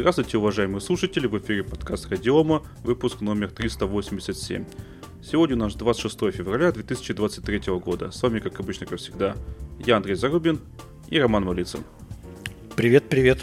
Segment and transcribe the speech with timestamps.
[0.00, 4.64] Здравствуйте, уважаемые слушатели, в эфире подкаст Радиома, выпуск номер 387.
[5.22, 8.10] Сегодня у нас 26 февраля 2023 года.
[8.10, 9.36] С вами, как обычно, как всегда,
[9.78, 10.58] я Андрей Зарубин
[11.08, 11.84] и Роман Малицын.
[12.76, 13.40] Привет, привет.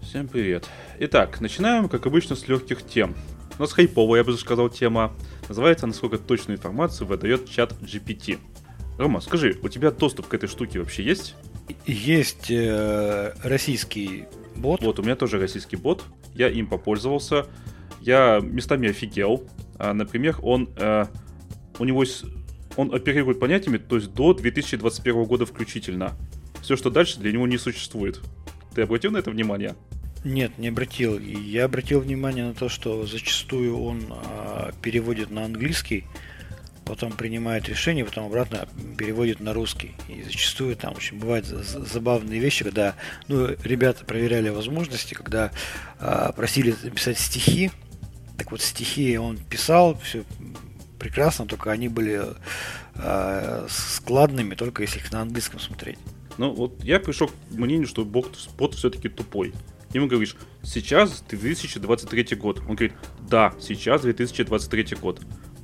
[0.00, 0.70] Всем привет.
[1.00, 3.14] Итак, начинаем, как обычно, с легких тем.
[3.58, 5.12] У нас хайповая, я бы сказал, тема.
[5.50, 8.38] Называется «Насколько точную информацию выдает чат GPT».
[8.96, 11.34] Рома, скажи, у тебя доступ к этой штуке вообще есть?
[11.84, 14.24] Есть э, российский
[14.60, 14.82] бот.
[14.82, 16.04] Вот, у меня тоже российский бот.
[16.34, 17.46] Я им попользовался.
[18.00, 19.44] Я местами офигел.
[19.78, 21.06] А, например, он, э,
[21.78, 22.04] у него
[22.76, 26.12] он оперирует понятиями, то есть до 2021 года включительно.
[26.62, 28.20] Все, что дальше, для него не существует.
[28.74, 29.74] Ты обратил на это внимание?
[30.24, 31.18] Нет, не обратил.
[31.18, 36.04] Я обратил внимание на то, что зачастую он э, переводит на английский,
[36.90, 38.66] потом принимает решение, потом обратно
[38.98, 39.94] переводит на русский.
[40.08, 42.96] И зачастую там очень бывают забавные вещи, когда
[43.28, 45.52] ну, ребята проверяли возможности, когда
[46.00, 47.70] э, просили написать стихи.
[48.36, 50.24] Так вот, стихи он писал, все
[50.98, 52.24] прекрасно, только они были
[52.96, 55.98] э, складными, только если их на английском смотреть.
[56.38, 59.52] Ну, вот я пришел к мнению, что бот, бот все-таки тупой.
[59.92, 62.58] Ему говоришь, сейчас 2023 год.
[62.60, 62.94] Он говорит,
[63.28, 65.20] да, сейчас 2023 год.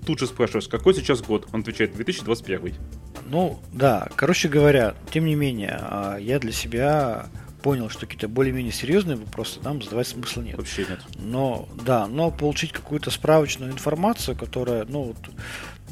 [0.07, 1.49] Тут же спрашиваешь, какой сейчас год?
[1.53, 2.75] Он отвечает, 2021.
[3.29, 7.27] Ну, да, короче говоря, тем не менее, а, я для себя
[7.61, 10.57] понял, что какие-то более-менее серьезные вопросы там задавать смысла нет.
[10.57, 11.01] Вообще нет.
[11.17, 15.17] Но, да, но получить какую-то справочную информацию, которая, ну, вот,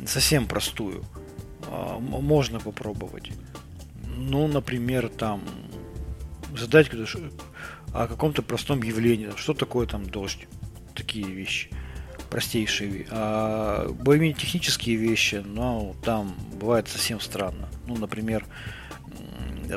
[0.07, 1.03] совсем простую,
[1.67, 3.33] а, можно попробовать.
[4.17, 5.42] Ну, например, там,
[6.57, 6.89] задать
[7.92, 10.47] о каком-то простом явлении, что такое там дождь,
[10.95, 11.69] такие вещи
[12.35, 17.69] простейшие, а более-менее технические вещи, но там бывает совсем странно.
[17.87, 18.45] Ну, например,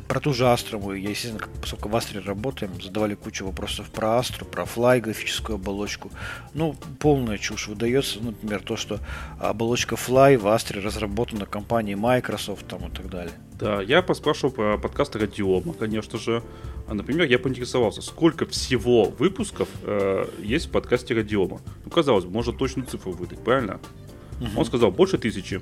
[0.08, 4.44] про ту же Астру я, естественно, поскольку в Астре работаем, задавали кучу вопросов про Астру,
[4.44, 6.10] про Fly, графическую оболочку.
[6.56, 9.02] Ну, полная чушь выдается, например, то, что
[9.40, 13.36] оболочка Fly в Астре разработана компанией Microsoft там, и так далее.
[13.60, 16.44] Да, я поспрашивал про подкаст Радиома, конечно же.
[16.88, 21.60] А, например, я поинтересовался, сколько всего выпусков э, есть в подкасте Радиома.
[21.84, 23.80] Ну, казалось бы, можно точную цифру выдать, правильно?
[24.40, 24.60] Угу.
[24.60, 25.62] Он сказал, больше тысячи.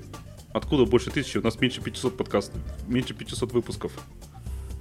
[0.52, 1.38] Откуда больше тысячи?
[1.38, 3.94] У нас меньше 500 подкастов, меньше 500 выпусков.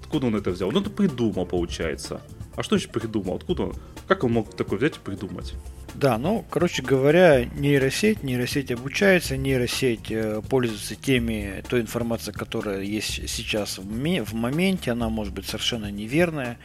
[0.04, 0.70] Откуда он это взял?
[0.70, 2.20] Ну, это придумал, получается.
[2.56, 3.36] А что еще придумал?
[3.36, 3.74] Откуда он?
[4.06, 5.54] Как он мог такой взять и придумать?
[5.94, 13.28] Да, ну, короче говоря, нейросеть, нейросеть обучается, нейросеть э, пользуется теми, той информацией, которая есть
[13.28, 16.58] сейчас в, в моменте, она может быть совершенно неверная,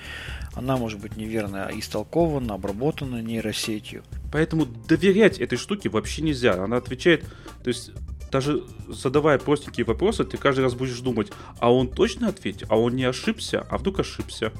[0.54, 4.04] она может быть неверно истолкована, обработана нейросетью.
[4.34, 6.62] Поэтому доверять этой штуке вообще нельзя.
[6.62, 7.24] Она отвечает,
[7.64, 7.92] то есть
[8.32, 12.96] даже задавая простенькие вопросы, ты каждый раз будешь думать, а он точно ответил, а он
[12.96, 14.52] не ошибся, а вдруг ошибся,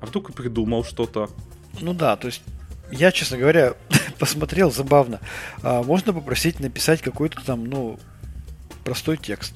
[0.00, 1.28] а вдруг придумал что-то.
[1.80, 2.42] Ну да, то есть
[2.90, 3.74] я, честно говоря,
[4.18, 5.20] посмотрел, забавно.
[5.62, 7.98] А, можно попросить написать какой-то там, ну,
[8.84, 9.54] простой текст.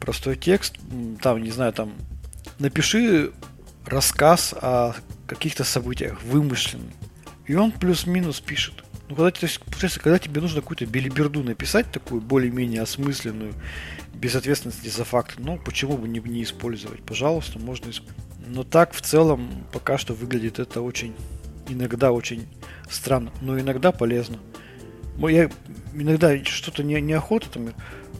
[0.00, 0.78] Простой текст,
[1.22, 1.92] там, не знаю, там,
[2.58, 3.32] напиши
[3.86, 4.94] рассказ о
[5.26, 6.92] каких-то событиях, вымышленный.
[7.46, 8.81] И он плюс-минус пишет.
[9.12, 13.52] Ну, когда, то есть, когда тебе нужно какую-то белиберду написать, такую более-менее осмысленную,
[14.14, 17.02] без ответственности за факты, ну, почему бы не, не использовать?
[17.02, 18.24] Пожалуйста, можно использовать.
[18.46, 21.14] Но так, в целом, пока что выглядит это очень,
[21.68, 22.46] иногда очень
[22.88, 24.38] странно, но иногда полезно.
[25.18, 25.50] Я
[25.92, 27.68] иногда что-то не, неохота, там,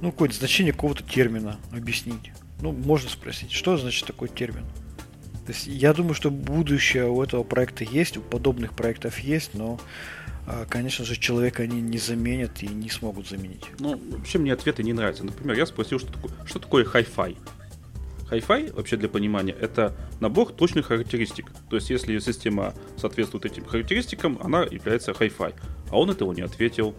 [0.02, 2.32] ну, какое-то значение какого-то термина объяснить.
[2.60, 4.66] Ну, можно спросить, что значит такой термин?
[5.46, 9.80] То есть я думаю, что будущее у этого проекта есть, у подобных проектов есть, но
[10.68, 13.64] конечно же, человека они не заменят и не смогут заменить.
[13.78, 15.24] Ну, вообще мне ответы не нравятся.
[15.24, 17.36] Например, я спросил, что такое, что такое Hi-Fi.
[18.30, 21.50] Hi-Fi, вообще для понимания, это набор точных характеристик.
[21.68, 25.54] То есть, если система соответствует этим характеристикам, она является Hi-Fi.
[25.90, 26.94] А он этого не ответил.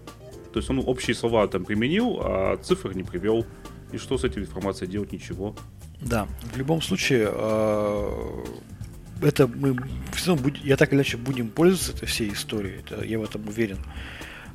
[0.54, 3.46] То есть он общие слова там применил, а цифр не привел.
[3.92, 5.12] И что с этой информацией делать?
[5.12, 5.56] Ничего.
[6.02, 8.46] Да, в любом случае, а,
[9.24, 9.76] это мы
[10.14, 13.24] все равно будем, я так или иначе будем пользоваться этой всей историей, это, я в
[13.24, 13.80] этом уверен.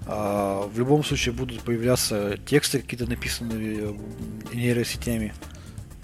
[0.06, 3.94] А, в любом случае будут появляться тексты какие-то написанные
[4.53, 5.35] нейросетями.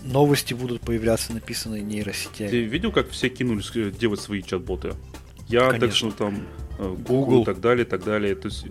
[0.03, 2.49] Новости будут появляться, написанные нейросетями.
[2.49, 4.93] Ты видел, как все кинулись э, делать свои чат-боты?
[5.49, 6.47] Яндекс, ну там,
[6.79, 8.35] э, Google, и так далее, так далее.
[8.35, 8.67] То есть,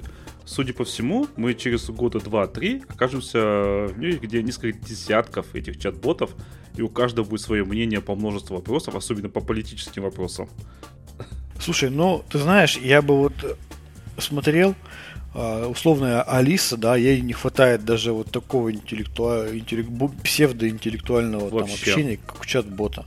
[0.45, 6.35] судя по всему, мы через года два-три окажемся в мире, где несколько десятков этих чат-ботов
[6.75, 10.49] и у каждого будет свое мнение по множеству вопросов, особенно по политическим вопросам.
[11.59, 13.57] Слушай, ну, ты знаешь, я бы вот
[14.17, 14.75] смотрел,
[15.33, 19.47] а, условная Алиса, да, ей не хватает даже вот такого интеллектуа...
[19.51, 19.89] интеллект...
[20.23, 23.05] псевдоинтеллектуального там, общения, как у чат-бота.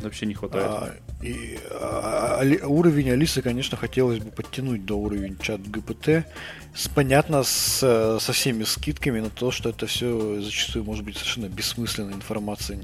[0.00, 0.66] Вообще не хватает.
[0.66, 6.26] А, и, а, а, уровень Алисы, конечно, хотелось бы подтянуть до уровня чат ГПТ.
[6.74, 11.48] С, понятно, с, со всеми скидками на то, что это все зачастую может быть совершенно
[11.48, 12.80] бессмысленная информация,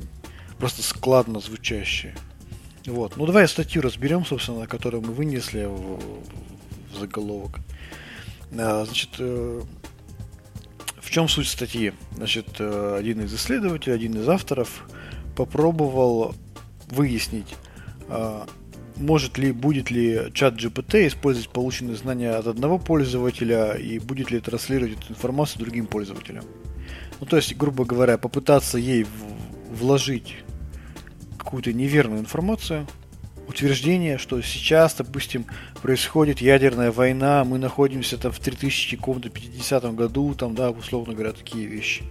[0.59, 2.14] просто складно звучащая.
[2.87, 3.17] Вот.
[3.17, 6.00] Ну давай статью разберем, собственно, которую мы вынесли в,
[6.93, 7.61] в заголовок.
[8.59, 9.62] А, значит, э,
[11.00, 11.93] в чем суть статьи?
[12.17, 14.87] Значит, э, один из исследователей, один из авторов
[15.37, 16.35] попробовал
[16.93, 17.55] выяснить,
[18.09, 18.47] а,
[18.97, 24.41] может ли, будет ли чат GPT использовать полученные знания от одного пользователя и будет ли
[24.41, 26.44] транслировать эту информацию другим пользователям.
[27.21, 29.06] Ну, то есть, грубо говоря, попытаться ей
[29.71, 30.37] вложить
[31.39, 32.87] какую-то неверную информацию,
[33.49, 35.47] утверждение, что сейчас, допустим,
[35.83, 41.33] происходит ядерная война, мы находимся там в 3000 каком-то 50 году, там, да, условно говоря,
[41.33, 42.03] такие вещи.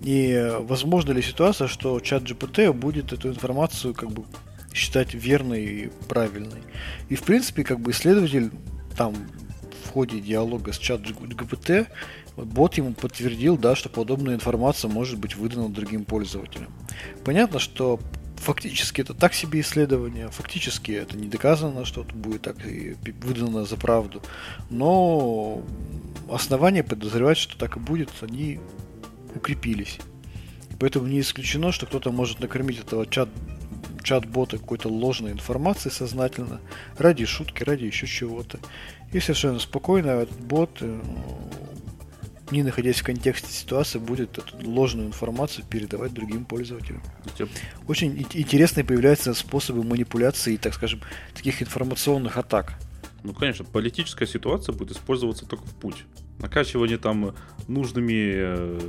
[0.00, 4.24] И возможно ли ситуация, что чат GPT будет эту информацию как бы
[4.72, 6.62] считать верной и правильной.
[7.08, 8.50] И в принципе, как бы исследователь
[8.96, 9.14] там
[9.84, 11.88] в ходе диалога с чат GPT
[12.36, 16.72] бот ему подтвердил, да, что подобная информация может быть выдана другим пользователям.
[17.24, 17.98] Понятно, что
[18.36, 23.64] фактически это так себе исследование, фактически это не доказано, что это будет так и выдано
[23.64, 24.22] за правду,
[24.70, 25.62] но
[26.30, 28.60] основания подозревать, что так и будет, они
[29.38, 29.98] укрепились.
[30.78, 33.28] Поэтому не исключено, что кто-то может накормить этого чат
[34.02, 36.60] чат-бота какой-то ложной информацией сознательно,
[36.96, 38.58] ради шутки, ради еще чего-то.
[39.12, 41.00] И совершенно спокойно этот бот э,
[42.50, 47.02] не находясь в контексте ситуации, будет эту ложную информацию передавать другим пользователям.
[47.86, 51.00] Очень интересные появляются способы манипуляции, так скажем,
[51.34, 52.74] таких информационных атак.
[53.24, 56.04] Ну, конечно, политическая ситуация будет использоваться только в путь.
[56.38, 57.34] Накачивание там
[57.66, 58.80] нужными э,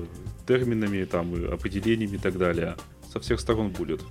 [0.48, 2.76] терминами, там, определениями и так далее
[3.12, 4.02] со всех сторон будет.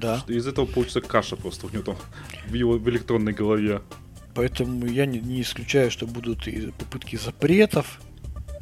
[0.00, 0.18] Да.
[0.18, 1.96] Что из этого получится каша просто у него там
[2.48, 3.82] в его в электронной голове.
[4.34, 8.00] Поэтому я не, не исключаю, что будут и попытки запретов,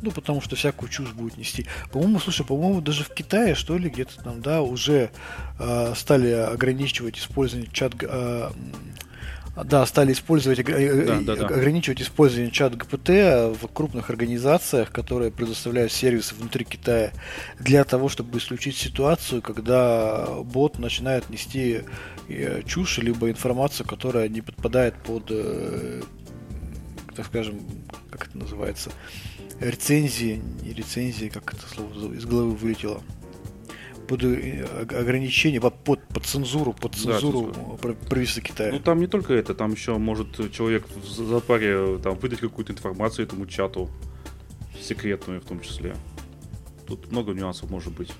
[0.04, 1.66] ну, потому что всякую чушь будет нести.
[1.90, 5.10] По-моему, слушай, по-моему, даже в Китае, что ли, где-то там, да, уже
[5.58, 7.94] э, стали ограничивать использование чат...
[8.02, 8.50] Э,
[9.62, 11.46] да, стали использовать, э, да, да, да.
[11.46, 13.08] ограничивать использование чат ГПТ
[13.60, 17.12] в крупных организациях, которые предоставляют сервисы внутри Китая,
[17.60, 21.82] для того, чтобы исключить ситуацию, когда бот начинает нести
[22.28, 26.02] э, чушь, либо информацию, которая не подпадает под, э,
[27.14, 27.60] так скажем,
[28.10, 28.90] как это называется,
[29.60, 33.02] рецензии, не рецензии, как это слово из головы вылетело,
[34.06, 37.52] под э, ограничение, под, под, под цензуру, под цензуру
[37.82, 38.72] да, правительства Китая.
[38.72, 43.26] Ну там не только это, там еще может человек в зоопаре там, выдать какую-то информацию
[43.26, 43.90] этому чату,
[44.80, 45.94] секретную в том числе.
[46.86, 48.10] Тут много нюансов может быть.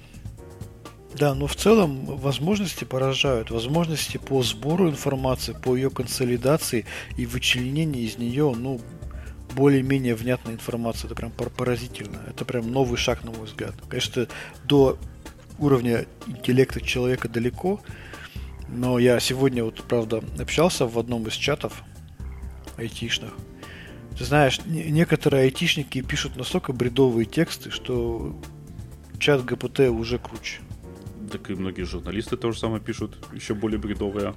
[1.18, 3.50] Да, но в целом возможности поражают.
[3.50, 6.86] Возможности по сбору информации, по ее консолидации
[7.16, 8.80] и вычленению из нее, ну,
[9.54, 11.06] более-менее внятная информация.
[11.06, 12.18] Это прям поразительно.
[12.28, 13.74] Это прям новый шаг, на мой взгляд.
[13.88, 14.26] Конечно,
[14.64, 14.98] до
[15.58, 17.80] уровня интеллекта человека далеко,
[18.68, 21.82] но я сегодня вот, правда, общался в одном из чатов
[22.76, 23.32] айтишных.
[24.18, 28.40] Ты знаешь, некоторые айтишники пишут настолько бредовые тексты, что
[29.18, 30.60] чат ГПТ уже круче.
[31.32, 34.34] Так и многие журналисты тоже самое пишут, еще более бредовые.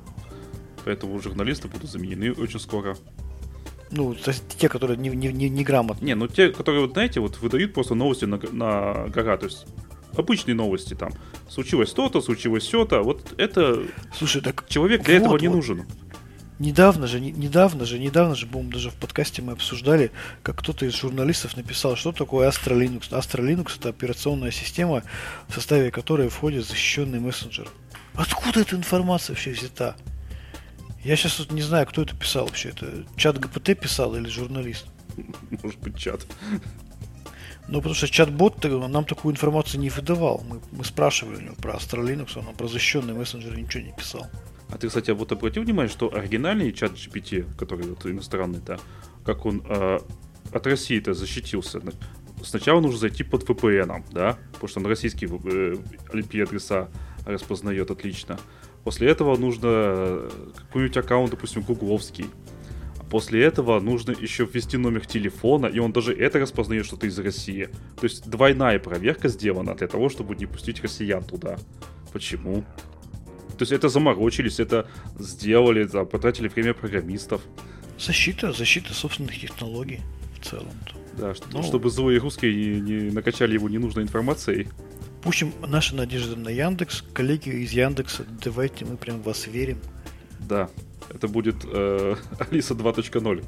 [0.83, 2.97] Поэтому журналисты будут заменены очень скоро.
[3.91, 4.15] Ну,
[4.57, 6.06] те, которые не, не, не, не грамотны.
[6.06, 9.65] Не, ну те, которые, вот знаете, вот выдают просто новости на, на гора, то есть
[10.16, 11.11] обычные новости там.
[11.49, 13.02] Случилось то-то, случилось все-то.
[13.02, 13.83] Вот это...
[14.14, 15.56] Слушай, так человек для вот, этого не вот.
[15.56, 15.85] нужен.
[16.59, 20.11] Недавно же, не, недавно же, недавно же, по-моему, даже в подкасте мы обсуждали,
[20.42, 23.11] как кто-то из журналистов написал, что такое Astra Linux.
[23.11, 25.04] Astra Linux это операционная система,
[25.47, 27.69] в составе которой входит защищенный мессенджер.
[28.16, 29.95] Откуда эта информация вообще взята?
[31.04, 32.69] Я сейчас вот не знаю, кто это писал вообще.
[32.69, 34.87] Это чат ГПТ писал или журналист?
[35.61, 36.26] Может быть, чат.
[37.68, 40.44] Ну, потому что чат-бот нам такую информацию не выдавал.
[40.47, 44.26] Мы, мы спрашивали у него про Astra Linux, он про защищенный мессенджер ничего не писал.
[44.69, 48.78] А ты, кстати, вот обратил внимание, что оригинальный чат GPT, который вот иностранный, да,
[49.26, 50.00] как он э,
[50.52, 51.81] от России-то защитился.
[52.44, 55.76] Сначала нужно зайти под VPN, да, потому что он российские э,
[56.14, 56.90] IP-адреса
[57.26, 58.40] распознает отлично.
[58.83, 62.28] После этого нужно э, какой-нибудь аккаунт, допустим, гугловский.
[63.09, 67.18] После этого нужно еще ввести номер телефона, и он даже это распознает, что ты из
[67.19, 67.69] России.
[67.95, 71.57] То есть двойная проверка сделана для того, чтобы не пустить россиян туда.
[72.11, 72.64] Почему?
[73.57, 74.87] То есть это заморочились, это
[75.18, 77.42] сделали, да, потратили время программистов.
[77.97, 80.02] Защита, защита собственных технологий
[80.40, 80.73] в целом.
[81.18, 84.68] Да, чтобы, ну, чтобы злые русские не, не накачали его ненужной информацией.
[85.23, 87.04] Пущем наши надежды на Яндекс.
[87.14, 89.80] Коллеги из Яндекса, давайте мы прям вас верим.
[90.40, 90.69] Да,
[91.09, 93.44] это будет э, Алиса 2.0.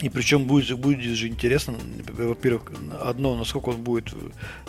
[0.00, 1.76] И причем будет, будет же интересно,
[2.12, 4.12] во-первых, одно, насколько он будет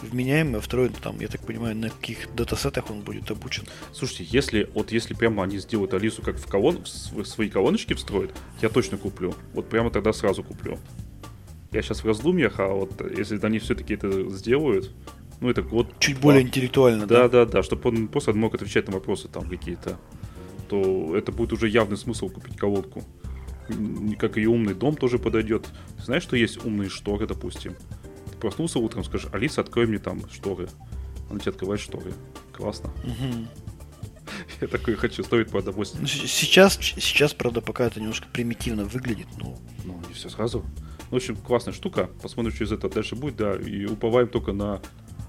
[0.02, 3.64] вменяемый, а второе, там, я так понимаю, на каких датасетах он будет обучен.
[3.92, 8.32] Слушайте, если вот если прямо они сделают Алису как в, колон, в свои колоночки встроят,
[8.62, 9.34] я точно куплю.
[9.54, 10.78] Вот прямо тогда сразу куплю.
[11.72, 14.92] Я сейчас в раздумьях, а вот если они все-таки это сделают,
[15.42, 15.88] ну это вот...
[16.00, 17.24] Чуть более интеллектуально, да?
[17.24, 19.98] Да, да, да, чтобы он просто мог отвечать на вопросы там какие-то.
[20.70, 23.04] То это будет уже явный смысл купить колодку
[24.20, 25.68] как и умный дом тоже подойдет.
[25.98, 27.76] знаешь, что есть умные шторы, допустим?
[28.32, 30.70] Ты проснулся утром, скажешь, Алиса, открой мне там шторы.
[31.30, 32.14] Она тебе открывает шторы.
[32.54, 32.92] Классно.
[33.04, 33.48] Угу.
[34.62, 36.00] Я такой хочу, стоит, правда, 8.
[36.02, 39.58] Ну, сейчас, сейчас, правда, пока это немножко примитивно выглядит, но...
[39.84, 40.64] Ну, не все сразу.
[41.12, 42.10] Ну, в общем, классная штука.
[42.22, 43.56] Посмотрим, что из этого дальше будет, да.
[43.56, 44.82] И уповаем только на...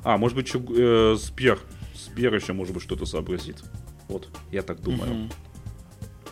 [0.05, 1.59] А, может быть, э, Сбер.
[1.95, 3.63] Сбер еще, может быть, что-то сообразит.
[4.09, 5.13] Вот, я так думаю.
[5.13, 5.33] Угу.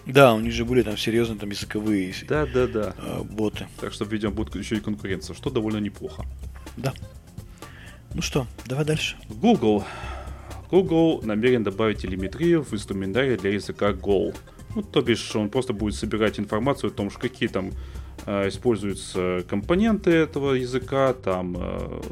[0.07, 2.95] Да, у них же были там серьезные там языковые да, да, да.
[2.99, 3.66] Э, боты.
[3.81, 6.25] Так что, видимо, будет еще и конкуренция, что довольно неплохо.
[6.76, 6.93] Да.
[8.12, 9.16] Ну что, давай дальше.
[9.28, 9.85] Google.
[10.71, 14.35] Google намерен добавить телеметрию в инструментарий для языка Go.
[14.75, 17.73] Ну, то бишь, он просто будет собирать информацию о том, что какие там
[18.26, 22.02] э, используются компоненты этого языка, там, э,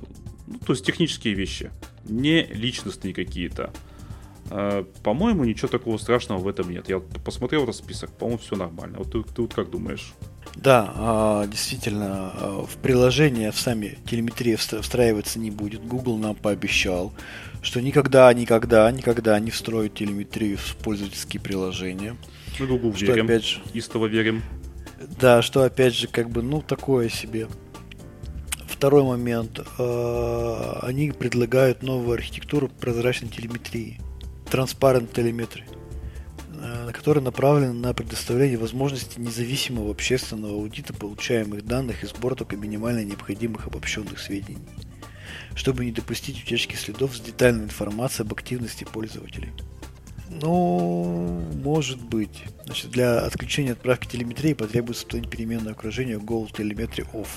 [0.46, 1.70] ну, то есть технические вещи,
[2.04, 3.72] не личностные какие-то.
[4.54, 6.86] А, по-моему, ничего такого страшного в этом нет.
[6.86, 8.98] Я посмотрел этот список, по-моему, все нормально.
[8.98, 10.12] Вот ты, ты вот как думаешь?
[10.54, 15.82] Да, а, действительно, а, в приложение в сами телеметрия встраиваться не будет.
[15.86, 17.14] Google нам пообещал,
[17.62, 22.14] что никогда, никогда, никогда не встроит телеметрию в пользовательские приложения.
[22.60, 24.42] Мы Google что, верим, опять же, истово верим.
[25.18, 27.48] Да, что опять же, как бы, ну, такое себе.
[28.68, 29.60] Второй момент.
[29.78, 33.98] Они предлагают новую архитектуру прозрачной телеметрии.
[34.52, 35.62] Transparent Telemetry,
[36.60, 43.02] э, который направлен на предоставление возможности независимого общественного аудита получаемых данных и сбор только минимально
[43.02, 44.68] необходимых обобщенных сведений,
[45.54, 49.52] чтобы не допустить утечки следов с детальной информацией об активности пользователей.
[50.28, 52.44] Ну, может быть.
[52.66, 57.28] Значит, для отключения отправки телеметрии потребуется установить переменное окружение Google Telemetry Off.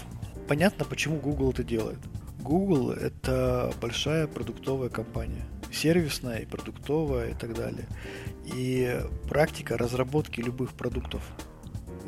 [0.49, 1.99] Понятно, почему Google это делает.
[2.39, 7.87] Google это большая продуктовая компания сервисная и продуктовая и так далее.
[8.45, 11.21] И практика разработки любых продуктов,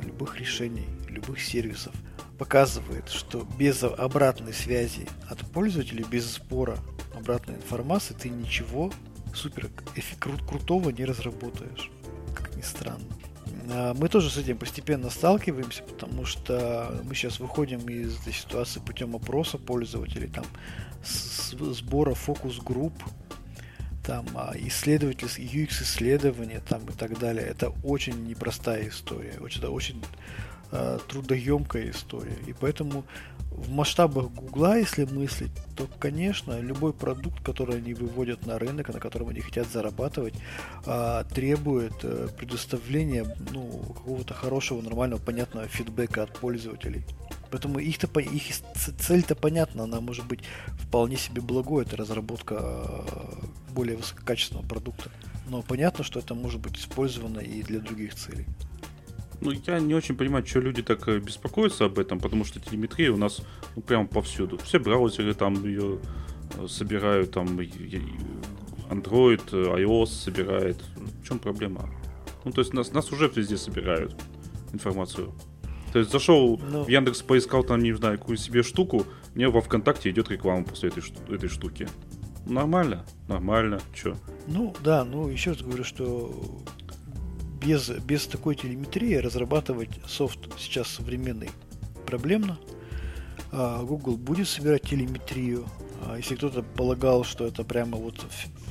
[0.04, 1.94] любых решений, любых сервисов
[2.38, 6.78] показывает, что без обратной связи от пользователей, без сбора
[7.16, 8.92] обратной информации ты ничего
[9.34, 9.70] супер
[10.20, 11.92] кру- крутого не разработаешь.
[12.36, 13.06] Как ни странно.
[13.72, 18.80] А, мы тоже с этим постепенно сталкиваемся, потому что мы сейчас выходим из этой ситуации
[18.80, 20.46] путем опроса пользователей, там,
[21.04, 22.94] сбора фокус-групп,
[24.08, 27.46] там а, исследовательские UX-исследования там и так далее.
[27.46, 30.02] Это очень непростая история, очень, это очень
[30.72, 32.38] э, трудоемкая история.
[32.48, 33.04] И поэтому
[33.52, 39.00] в масштабах Гугла, если мыслить, то, конечно, любой продукт, который они выводят на рынок, на
[39.02, 40.36] котором они хотят зарабатывать,
[40.86, 47.04] э, требует э, предоставления ну, какого-то хорошего, нормального, понятного фидбэка от пользователей.
[47.52, 48.44] Поэтому их-то, их
[49.00, 50.40] цель-то понятна, она может быть
[50.80, 52.86] вполне себе благой, это разработка
[53.78, 55.12] более высококачественного продукта.
[55.50, 58.48] Но понятно, что это может быть использовано и для других целей.
[59.40, 63.12] Ну, я не очень понимаю, что люди так э, беспокоятся об этом, потому что телеметрия
[63.12, 63.42] у нас
[63.76, 64.58] ну, прямо повсюду.
[64.58, 66.00] Все браузеры там ее
[66.58, 67.60] э, собирают, там
[68.90, 70.78] Android, iOS собирает.
[71.22, 71.88] В чем проблема?
[72.46, 74.16] Ну, то есть нас, нас уже везде собирают
[74.74, 75.36] информацию.
[75.94, 76.84] То есть зашел ну...
[76.84, 79.06] в Яндекс, поискал там, не знаю, какую себе штуку,
[79.36, 81.88] мне во ВКонтакте идет реклама после этой, этой штуки.
[82.50, 84.16] Нормально, нормально, чё?
[84.48, 86.64] Ну, да, ну, еще раз говорю, что
[87.62, 91.50] без, без такой телеметрии разрабатывать софт сейчас современный
[92.06, 92.58] проблемно.
[93.52, 95.66] А Google будет собирать телеметрию.
[96.06, 98.26] А если кто-то полагал, что это прямо вот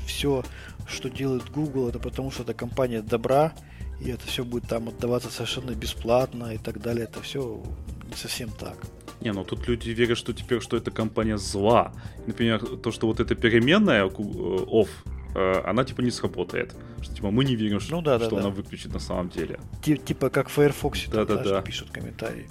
[0.06, 0.45] все,
[0.88, 3.52] что делает Google, это потому что это компания добра,
[4.00, 7.04] и это все будет там отдаваться совершенно бесплатно и так далее.
[7.04, 7.62] Это все
[8.09, 8.78] не совсем так.
[9.20, 11.92] Не, ну тут люди верят, что теперь, что это компания зла.
[12.26, 14.88] Например, то, что вот эта переменная э, off,
[15.35, 16.75] э, она типа не сработает.
[17.00, 18.42] Что типа мы не верим, что, ну, да, да, что да.
[18.42, 19.58] она выключит на самом деле.
[19.82, 21.62] Тип, типа как в Firefox, да, там, да, да.
[21.62, 22.49] пишут комментарии.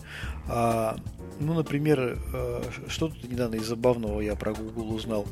[0.47, 0.97] А,
[1.39, 5.27] ну, например, э, что тут недавно из забавного я про Google узнал,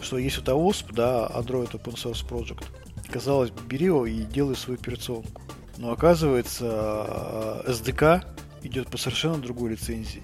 [0.00, 2.64] что есть вот OSP, да, Android Open Source Project.
[3.10, 5.42] Казалось бы, бери его и делай свою операционку.
[5.78, 8.24] Но оказывается, SDK
[8.62, 10.22] идет по совершенно другой лицензии.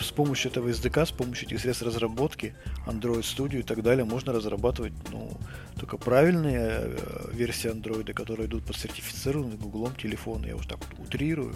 [0.00, 2.54] С помощью этого SDK, с помощью этих средств разработки,
[2.86, 5.30] Android Studio и так далее, можно разрабатывать ну,
[5.78, 10.44] только правильные э, версии Android, которые идут под сертифицированный Google телефон.
[10.44, 11.54] Я уже так вот утрирую.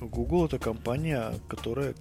[0.00, 1.94] Google это компания, которая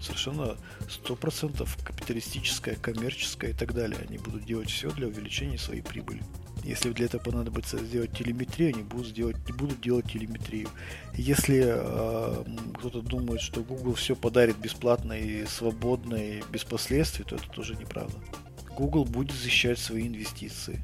[0.00, 0.56] совершенно
[0.88, 3.98] 100% капиталистическая, коммерческая и так далее.
[4.08, 6.22] Они будут делать все для увеличения своей прибыли.
[6.64, 10.68] Если для этого понадобится сделать телеметрию, они будут, сделать, не будут делать телеметрию.
[11.14, 12.44] Если э,
[12.78, 17.74] кто-то думает, что Google все подарит бесплатно и свободно и без последствий, то это тоже
[17.74, 18.16] неправда.
[18.76, 20.80] Google будет защищать свои инвестиции,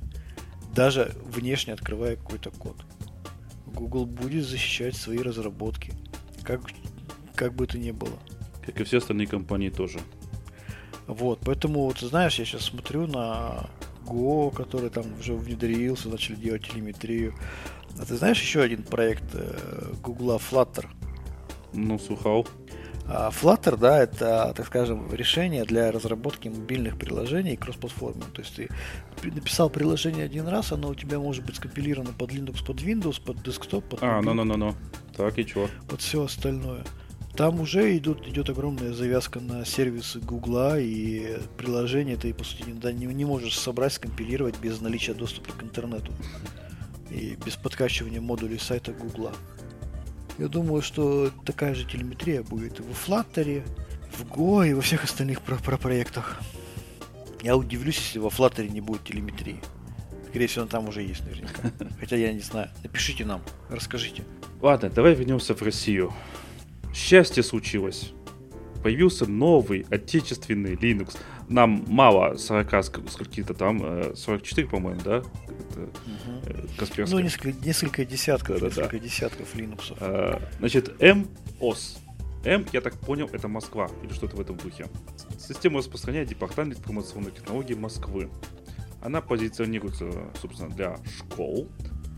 [0.74, 2.76] даже внешне открывая какой-то код.
[3.66, 5.92] Google будет защищать свои разработки,
[6.42, 6.60] как,
[7.36, 8.18] как бы это ни было.
[8.66, 10.00] Как и все остальные компании тоже.
[11.06, 13.70] Вот, поэтому, вот, знаешь, я сейчас смотрю на
[14.08, 17.34] Go, который там уже внедрился, начали делать телеметрию.
[18.00, 20.86] А ты знаешь еще один проект э, Google Flutter?
[21.72, 22.46] Ну, слухал.
[23.10, 28.30] А Flutter, да, это, так скажем, решение для разработки мобильных приложений кроссплатформенных.
[28.32, 28.68] То есть ты
[29.22, 33.42] написал приложение один раз, оно у тебя может быть скомпилировано под Linux, под Windows, под
[33.42, 34.74] десктоп, под А, ну-ну-ну-ну.
[35.16, 35.68] Так, и чего?
[35.88, 36.84] Под все остальное.
[37.38, 43.06] Там уже идут, идет огромная завязка на сервисы Гугла, и приложение ты, по сути, не,
[43.06, 46.12] не можешь собрать, скомпилировать без наличия доступа к интернету.
[47.10, 49.32] И без подкачивания модулей сайта Гугла.
[50.36, 53.62] Я думаю, что такая же телеметрия будет и в Flutter,
[54.10, 56.40] в Go и во всех остальных про, про проектах.
[57.44, 59.60] Я удивлюсь, если во Flutter не будет телеметрии.
[60.28, 61.70] Скорее всего, она там уже есть наверняка.
[62.00, 62.68] Хотя я не знаю.
[62.82, 64.24] Напишите нам, расскажите.
[64.60, 66.12] Ладно, давай вернемся в Россию.
[66.94, 68.12] Счастье случилось.
[68.82, 71.16] Появился новый отечественный Linux.
[71.48, 75.16] Нам мало 40 сколько-то там, 44, э, по-моему, да?
[75.16, 77.06] Это, угу.
[77.08, 79.04] Ну, несколько, несколько десятков, да, несколько да.
[79.04, 79.96] десятков Linux.
[80.00, 81.98] А, значит, MOS.
[82.44, 84.86] М, я так понял, это Москва или что-то в этом духе.
[85.38, 88.30] Система распространяет Департамент информационных технологий Москвы.
[89.02, 91.68] Она позиционируется, собственно, для школ.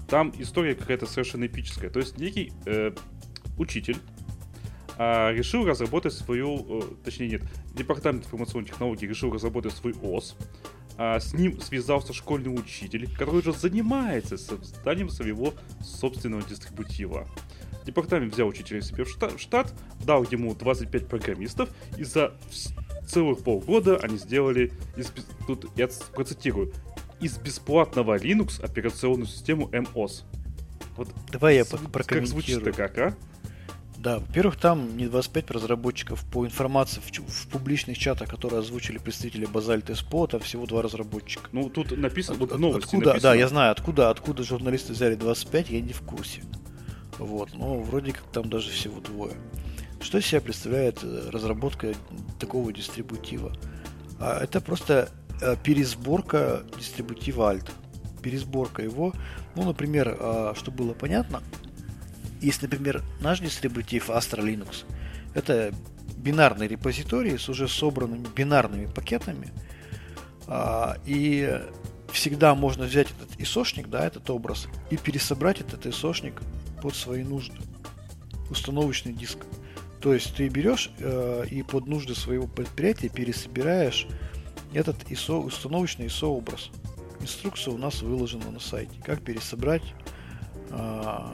[0.08, 1.90] Там история какая-то совершенно эпическая.
[1.90, 2.92] То есть некий э,
[3.58, 3.96] учитель
[4.98, 7.42] решил разработать свою, э, точнее нет,
[7.74, 10.36] Департамент информационных технологий решил разработать свой ОС.
[11.02, 17.26] А, с ним связался школьный учитель, который уже занимается созданием своего собственного дистрибутива.
[17.86, 19.72] Департамент взял учителя себе в штат,
[20.04, 22.34] дал ему 25 программистов, и за
[23.08, 25.10] целых полгода они сделали, из,
[25.46, 26.72] тут я процитирую,
[27.18, 30.24] из бесплатного Linux операционную систему MOS.
[30.96, 32.20] Вот Давай я прокомментирую.
[32.20, 33.16] Как звучит-то как, а?
[34.00, 36.24] Да, во-первых, там не 25 разработчиков.
[36.32, 41.50] По информации в, в публичных чатах, которые озвучили представители Базальт Эспо, там всего два разработчика.
[41.52, 43.32] Ну, тут написано, вот новости Откуда, написано.
[43.32, 46.40] да, я знаю, откуда, откуда журналисты взяли 25, я не в курсе.
[47.18, 49.34] Вот, но вроде как там даже всего двое.
[50.00, 51.92] Что из себя представляет э, разработка
[52.38, 53.52] такого дистрибутива?
[54.18, 55.10] А, это просто
[55.42, 57.70] э, пересборка дистрибутива Alt.
[58.22, 59.12] Пересборка его.
[59.56, 61.42] Ну, например, а, чтобы было понятно,
[62.40, 64.84] есть, например, наш дистрибутив Astra Linux.
[65.34, 65.72] Это
[66.16, 69.52] бинарный репозиторий с уже собранными бинарными пакетами.
[70.46, 71.60] А, и
[72.12, 76.40] всегда можно взять этот исошник, да, этот образ, и пересобрать этот исошник
[76.82, 77.56] под свои нужды.
[78.50, 79.38] Установочный диск.
[80.00, 84.06] То есть ты берешь э, и под нужды своего предприятия пересобираешь
[84.72, 86.70] этот ISO, установочный ISO образ.
[87.20, 88.92] Инструкция у нас выложена на сайте.
[89.04, 89.82] Как пересобрать
[90.70, 91.24] э,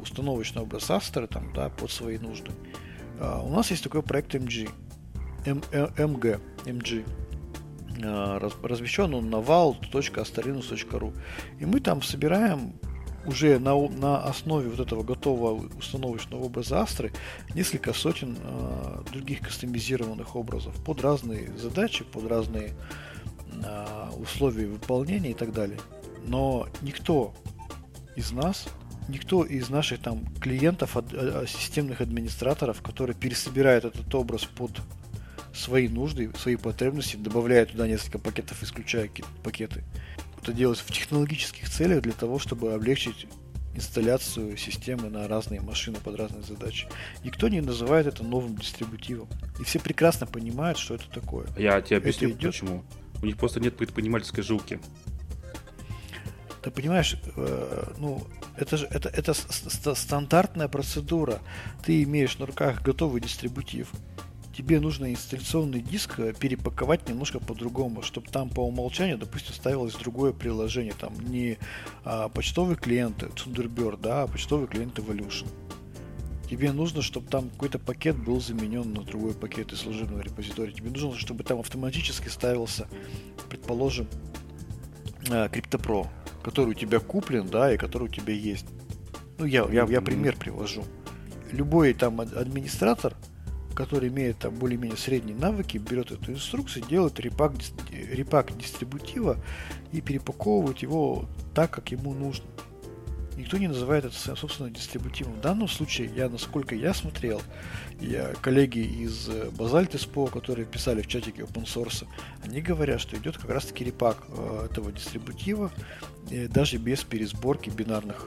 [0.00, 2.50] установочный образ Astra там, да, под свои нужды.
[3.18, 4.70] Uh, у нас есть такой проект MG.
[5.44, 6.40] M, MG.
[6.64, 7.04] MG.
[7.98, 11.16] Uh, раз, размещен он на val.astarinus.ru.
[11.58, 12.74] И мы там собираем
[13.28, 17.14] уже на, на основе вот этого готового установочного образа Astra
[17.54, 22.72] несколько сотен э, других кастомизированных образов под разные задачи, под разные
[23.62, 25.78] э, условия выполнения и так далее.
[26.26, 27.34] Но никто
[28.16, 28.66] из нас
[29.08, 34.80] никто из наших там клиентов, э, системных администраторов, которые пересобирают этот образ под
[35.54, 39.84] свои нужды, свои потребности, добавляя туда несколько пакетов, исключая какие-то пакеты.
[40.40, 43.26] Это делается в технологических целях для того, чтобы облегчить
[43.74, 46.88] инсталляцию системы на разные машины под разные задачи.
[47.24, 49.28] Никто не называет это новым дистрибутивом.
[49.60, 51.46] И все прекрасно понимают, что это такое.
[51.56, 52.52] Я тебе объясню, идет...
[52.52, 52.84] почему.
[53.22, 54.80] У них просто нет предпринимательской жилки.
[56.68, 58.22] Ты понимаешь, э, ну,
[58.54, 59.32] это же это, это
[59.94, 61.38] стандартная процедура.
[61.82, 63.90] Ты имеешь на руках готовый дистрибутив.
[64.54, 70.34] Тебе нужно инсталляционный диск э, перепаковать немножко по-другому, чтобы там по умолчанию, допустим, ставилось другое
[70.34, 70.92] приложение.
[70.92, 71.56] Там не
[72.04, 75.46] а, почтовый клиент Thunderbird, да, а почтовый клиент Evolution.
[76.50, 80.74] Тебе нужно, чтобы там какой-то пакет был заменен на другой пакет из служебного репозитория.
[80.74, 82.88] Тебе нужно, чтобы там автоматически ставился,
[83.48, 84.06] предположим,
[85.30, 86.08] э, CryptoPro,
[86.42, 88.66] который у тебя куплен, да, и который у тебя есть.
[89.38, 90.84] Ну, я, я, я пример привожу.
[91.52, 93.14] Любой там администратор,
[93.74, 97.52] который имеет там более-менее средние навыки, берет эту инструкцию, делает репак,
[97.90, 99.38] репак дистрибутива
[99.92, 102.44] и перепаковывает его так, как ему нужно.
[103.38, 105.34] Никто не называет это своим собственным дистрибутивом.
[105.34, 107.40] В данном случае, я, насколько я смотрел,
[108.00, 112.04] я, коллеги из э, Basalt SPO, которые писали в чатике open source,
[112.42, 115.70] они говорят, что идет как раз-таки репак э, этого дистрибутива,
[116.32, 118.26] э, даже без пересборки бинарных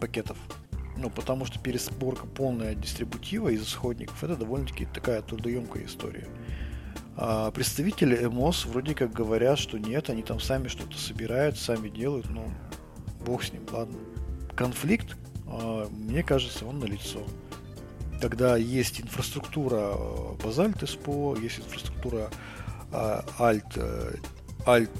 [0.00, 0.36] пакетов.
[0.96, 6.26] Ну, потому что пересборка полная дистрибутива из исходников это довольно-таки такая трудоемкая история.
[7.16, 12.28] А представители МОС вроде как говорят, что нет, они там сами что-то собирают, сами делают,
[12.30, 12.52] но
[13.22, 13.98] бог с ним, ладно.
[14.54, 17.26] Конфликт, а, мне кажется, он налицо.
[18.20, 22.30] Когда есть инфраструктура а, Basalt SPO, есть инфраструктура
[22.92, 24.14] а, Alt, э,
[24.66, 24.90] Alt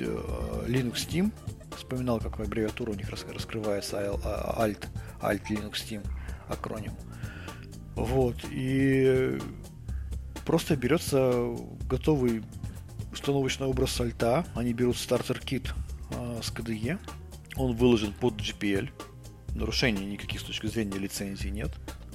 [0.00, 1.32] э, Linux Team,
[1.76, 4.88] вспоминал, как аббревиатура у них раскрывается Alt,
[5.20, 6.06] Alt Linux Team
[6.48, 6.92] акроним.
[7.94, 9.38] Вот, и
[10.46, 11.54] просто берется
[11.88, 12.42] готовый
[13.12, 15.74] установочный образ альта, они берут стартер-кит
[16.42, 16.98] с KDE,
[17.56, 18.90] он выложен под GPL.
[19.54, 21.70] Нарушений никаких с точки зрения лицензии нет.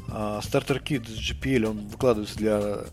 [0.10, 0.42] А
[0.84, 2.86] кит с GPL он выкладывается для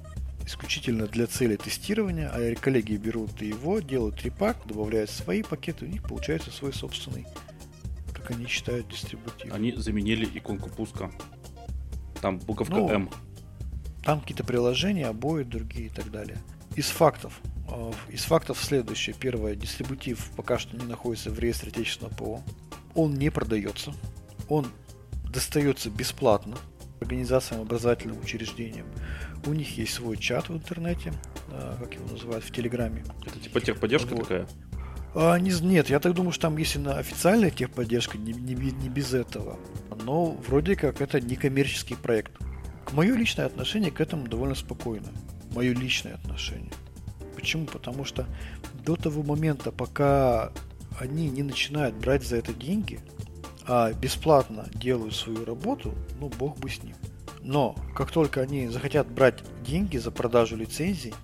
[0.47, 6.03] исключительно для цели тестирования, а коллеги берут его, делают репак, добавляют свои пакеты, у них
[6.03, 7.27] получается свой собственный,
[8.13, 9.53] как они считают, дистрибутив.
[9.53, 11.11] Они заменили иконку пуска.
[12.21, 13.11] Там буковка ну, M.
[14.05, 16.39] Там какие-то приложения, обои другие и так далее.
[16.77, 17.41] Из фактов.
[17.69, 19.15] Э, из фактов следующее.
[19.19, 19.55] Первое.
[19.55, 22.43] Дистрибутив пока что не находится в реестре отечественного ПО.
[22.95, 23.95] Он не продается.
[24.49, 24.67] Он
[25.31, 26.57] достается бесплатно
[27.01, 28.87] организациям, образовательным учреждениям.
[29.47, 31.13] У них есть свой чат в интернете,
[31.51, 33.05] э, как его называют, в Телеграме.
[33.27, 34.23] Это типа техподдержка вот.
[34.23, 34.47] такая?
[35.15, 38.55] А, не, нет, я так думаю, что там есть и на официальная техподдержка, не, не,
[38.55, 39.59] не без этого.
[40.05, 42.33] Но вроде как это не коммерческий проект.
[42.93, 45.09] Мое личное отношение к этому довольно спокойно.
[45.55, 46.73] Мое личное отношение.
[47.35, 47.67] Почему?
[47.67, 48.27] Потому что
[48.85, 50.53] до того момента, пока
[50.99, 53.01] они не начинают брать за это деньги,
[53.67, 56.97] а бесплатно делают свою работу, ну, бог бы с ним.
[57.43, 61.15] Но как только они захотят брать деньги за продажу лицензий,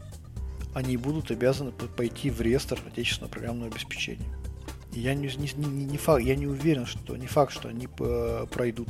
[0.75, 4.27] они будут обязаны пойти в реестр отечественного программного обеспечения.
[4.93, 8.89] Я не, не, не, не факт, я не уверен, что не факт, что они пройдут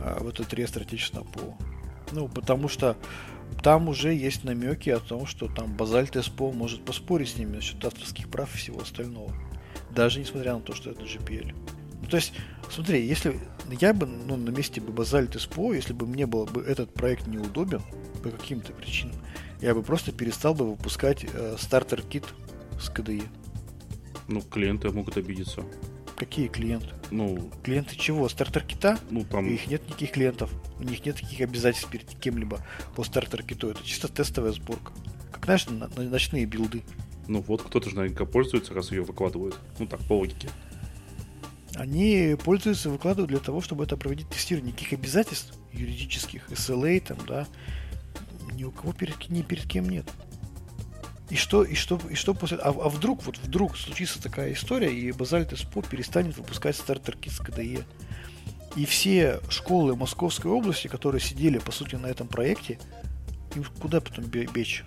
[0.00, 1.56] а, в этот реестр отечественного ПО.
[2.12, 2.96] Ну, потому что
[3.62, 7.84] там уже есть намеки о том, что там Базальт СПО может поспорить с ними насчет
[7.84, 9.32] авторских прав и всего остального.
[9.90, 11.54] Даже несмотря на то, что это GPL.
[12.02, 12.32] Ну, то есть,
[12.70, 13.38] смотри, если
[13.80, 17.26] я бы ну, на месте бы Базальт СПО, если бы мне был бы этот проект
[17.26, 17.82] неудобен
[18.22, 19.16] по каким-то причинам,
[19.60, 22.24] я бы просто перестал бы выпускать э, стартер-кит
[22.80, 23.24] с KDE.
[24.28, 25.64] Ну, клиенты могут обидеться.
[26.18, 26.88] Какие клиенты?
[27.12, 28.28] Ну, клиенты чего?
[28.28, 28.98] Стартер кита?
[29.08, 29.46] Ну, там...
[29.46, 30.50] У них нет никаких клиентов.
[30.80, 32.58] У них нет никаких обязательств перед кем-либо
[32.96, 33.70] по стартер киту.
[33.70, 34.92] Это чисто тестовая сборка.
[35.30, 36.82] Как, знаешь, на, на ночные билды.
[37.28, 39.56] Ну вот, кто-то же наверняка пользуется, раз ее выкладывают.
[39.78, 40.48] Ну так, по логике.
[41.76, 44.72] Они пользуются, выкладывают для того, чтобы это проводить тестирование.
[44.72, 47.46] Никаких обязательств юридических, SLA там, да,
[48.54, 50.10] ни у кого перед, ни перед кем нет.
[51.30, 52.56] И что, и что, и что после...
[52.58, 57.38] А, а вдруг, вот вдруг случится такая история, и Базальт СПО перестанет выпускать стартер-кит с
[57.38, 57.84] КДЕ.
[58.76, 62.78] И все школы Московской области, которые сидели, по сути, на этом проекте,
[63.54, 64.84] им куда потом бечь?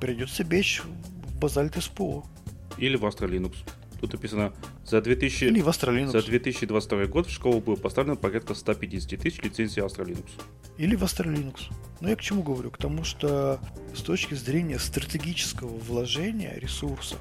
[0.00, 2.24] Придется бечь в Базальт СПО.
[2.78, 3.56] Или в Astra Linux.
[4.00, 4.52] Тут написано,
[4.84, 5.44] за, 2000...
[5.44, 10.04] Или в Astra за 2022 год в школу было поставлено порядка 150 тысяч лицензий Astra
[10.04, 10.30] Linux.
[10.76, 11.72] Или в Astra Linux.
[12.00, 12.70] Но я к чему говорю?
[12.70, 13.60] К тому, что
[13.94, 17.18] с точки зрения стратегического вложения ресурсов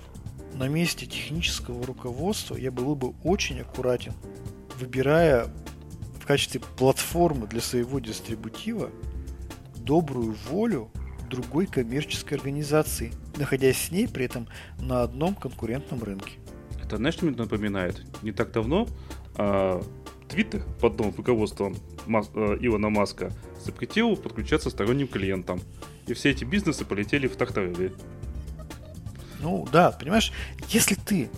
[0.54, 4.14] на месте технического руководства я был бы очень аккуратен,
[4.80, 5.48] выбирая
[6.22, 8.92] в качестве платформы для своего дистрибутива
[9.78, 10.92] добрую волю
[11.30, 14.48] другой коммерческой организации, находясь с ней при этом
[14.80, 16.34] на одном конкурентном рынке.
[16.88, 18.02] Это знаешь, что мне напоминает?
[18.24, 18.88] Не так давно
[19.36, 19.84] а,
[20.30, 25.60] Твиттер под новым руководством Мас, э, Илона Маска запретил подключаться сторонним клиентам.
[26.06, 27.92] И все эти бизнесы полетели в тартарары.
[29.42, 30.32] Ну да, понимаешь,
[30.70, 31.30] если ты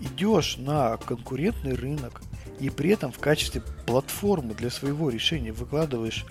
[0.00, 2.22] идешь на конкурентный рынок
[2.60, 6.24] и при этом в качестве платформы для своего решения выкладываешь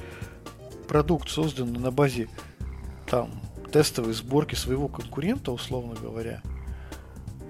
[0.87, 2.29] продукт, созданный на базе
[3.05, 3.31] там
[3.73, 6.41] тестовой сборки своего конкурента, условно говоря,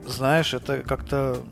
[0.08, 1.43] знаешь, это как-то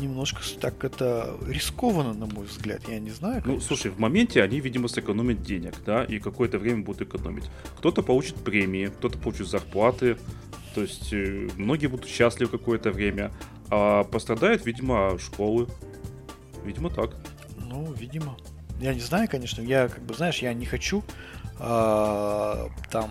[0.00, 2.88] немножко так это рискованно, на мой взгляд.
[2.88, 3.42] Я не знаю.
[3.44, 7.44] Ну, слушай, в моменте они, видимо, сэкономят денег, да, и какое-то время будут экономить.
[7.78, 10.16] Кто-то получит премии, кто-то получит зарплаты,
[10.74, 13.32] то есть э, многие будут счастливы какое-то время,
[13.70, 15.66] а пострадают, видимо, школы.
[16.64, 17.16] Видимо, так.
[17.56, 18.36] Ну, видимо.
[18.80, 19.60] Я не знаю, конечно.
[19.60, 21.02] Я, как бы, знаешь, я не хочу
[21.58, 23.10] а, там...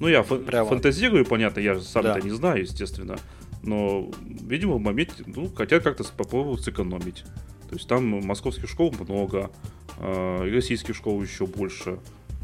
[0.00, 0.68] Ну, я прямо...
[0.68, 2.16] фантазирую, понятно, я сам да.
[2.16, 3.18] это не знаю, естественно.
[3.62, 7.24] Но, видимо, в моменте, ну, хотят как-то попробовать сэкономить.
[7.68, 9.50] То есть там московских школ много,
[9.98, 12.00] э, российских школ еще больше.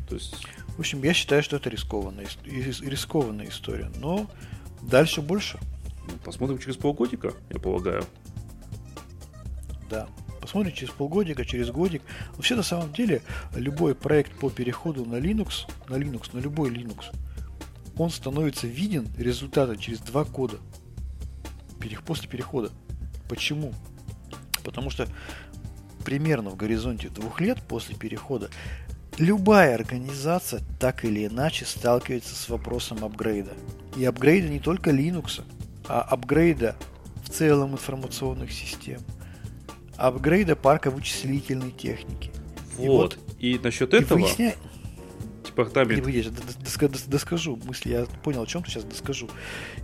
[0.08, 0.46] То есть...
[0.76, 3.90] В общем, я считаю, что это рискованная, рискованная история.
[3.98, 4.30] Но
[4.82, 5.58] дальше больше.
[6.06, 8.04] Ну, посмотрим через полгодика, я полагаю.
[9.88, 10.06] Да.
[10.42, 12.02] Посмотрим через полгодика, через годик.
[12.36, 13.22] Вообще, на самом деле,
[13.54, 17.06] любой проект по переходу на Linux, на Linux, на любой Linux,
[17.96, 20.58] он становится виден результата через два года
[22.04, 22.70] после перехода.
[23.28, 23.72] Почему?
[24.64, 25.06] Потому что
[26.04, 28.50] примерно в горизонте двух лет после перехода
[29.18, 33.52] любая организация так или иначе сталкивается с вопросом апгрейда.
[33.96, 35.42] И апгрейда не только Linux,
[35.88, 36.76] а апгрейда
[37.24, 39.00] в целом информационных систем,
[39.96, 42.30] апгрейда парка вычислительной техники.
[42.76, 42.84] Вот.
[42.84, 44.18] И, вот, и насчет этого...
[44.18, 44.54] Выясня...
[45.46, 46.06] Департамент.
[46.06, 46.30] Не, я
[47.06, 49.28] доскажу мысли, я понял, о чем ты сейчас доскажу.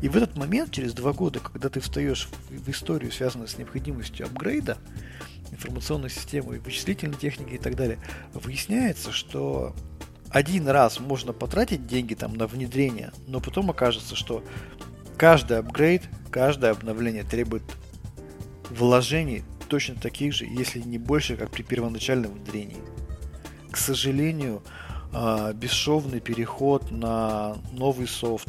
[0.00, 4.26] И в этот момент, через два года, когда ты встаешь в, историю, связанную с необходимостью
[4.26, 4.78] апгрейда,
[5.50, 7.98] информационной системы, вычислительной техники и так далее,
[8.32, 9.74] выясняется, что
[10.30, 14.42] один раз можно потратить деньги там на внедрение, но потом окажется, что
[15.18, 17.62] каждый апгрейд, каждое обновление требует
[18.70, 22.80] вложений точно таких же, если не больше, как при первоначальном внедрении.
[23.70, 24.62] К сожалению,
[25.12, 28.48] бесшовный переход на новый софт,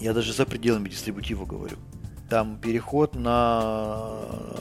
[0.00, 1.76] я даже за пределами дистрибутива говорю,
[2.28, 4.10] там переход на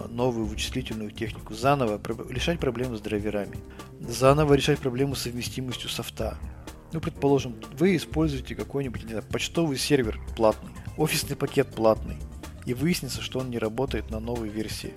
[0.10, 3.58] новую вычислительную технику, заново решать проблемы с драйверами,
[4.00, 6.38] заново решать проблему с совместимостью софта.
[6.92, 12.18] Ну, предположим, вы используете какой-нибудь, знаю, почтовый сервер платный, офисный пакет платный,
[12.68, 14.94] и выяснится, что он не работает на новой версии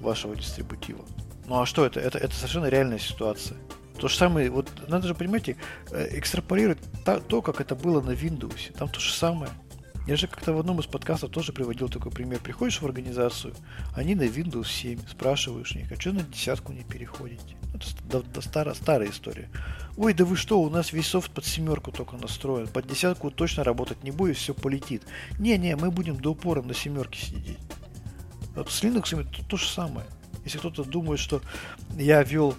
[0.00, 1.04] вашего дистрибутива.
[1.46, 2.00] Ну а что это?
[2.00, 3.56] Это, это совершенно реальная ситуация.
[3.98, 5.56] То же самое, вот надо же, понимаете,
[5.90, 8.72] э, экстраполировать то, то, как это было на Windows.
[8.76, 9.50] Там то же самое.
[10.08, 12.40] Я же как-то в одном из подкастов тоже приводил такой пример.
[12.40, 13.54] Приходишь в организацию,
[13.94, 17.56] они на Windows 7, спрашиваешь них, а что на десятку не переходите?
[17.74, 19.50] Это да, старая, старая история.
[19.98, 22.68] Ой, да вы что, у нас весь софт под семерку только настроен.
[22.68, 25.02] Под десятку точно работать не будет, все полетит.
[25.38, 27.58] Не-не, мы будем до упора на семерке сидеть.
[28.54, 30.06] Вот с Linux то, то же самое.
[30.42, 31.42] Если кто-то думает, что
[31.98, 32.54] я вел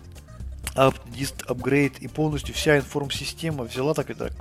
[1.15, 4.34] дист апгрейд и полностью вся информ-система взяла так и так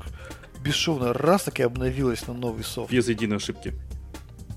[0.59, 2.92] бесшовно раз так и обновилась на новый софт.
[2.92, 3.74] Без единой ошибки.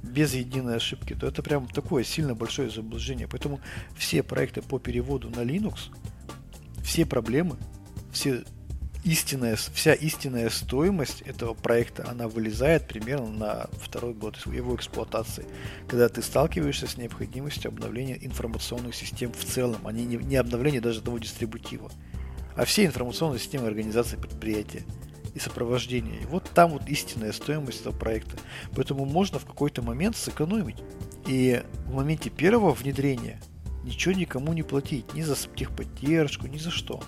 [0.04, 3.28] Без единой ошибки, то это прям такое сильно большое заблуждение.
[3.28, 3.62] Поэтому
[3.96, 5.89] все проекты по переводу на Linux,
[6.84, 7.56] все проблемы,
[8.12, 8.44] все
[9.04, 15.46] истинная, вся истинная стоимость этого проекта, она вылезает примерно на второй год его эксплуатации,
[15.88, 21.02] когда ты сталкиваешься с необходимостью обновления информационных систем в целом, а не, не обновления даже
[21.02, 21.92] того дистрибутива,
[22.56, 24.84] а все информационные системы организации предприятия
[25.34, 26.20] и сопровождения.
[26.22, 28.38] И вот там вот истинная стоимость этого проекта.
[28.76, 30.78] Поэтому можно в какой-то момент сэкономить.
[31.26, 33.42] И в моменте первого внедрения
[33.84, 37.02] ничего никому не платить, ни за техподдержку, ни за что.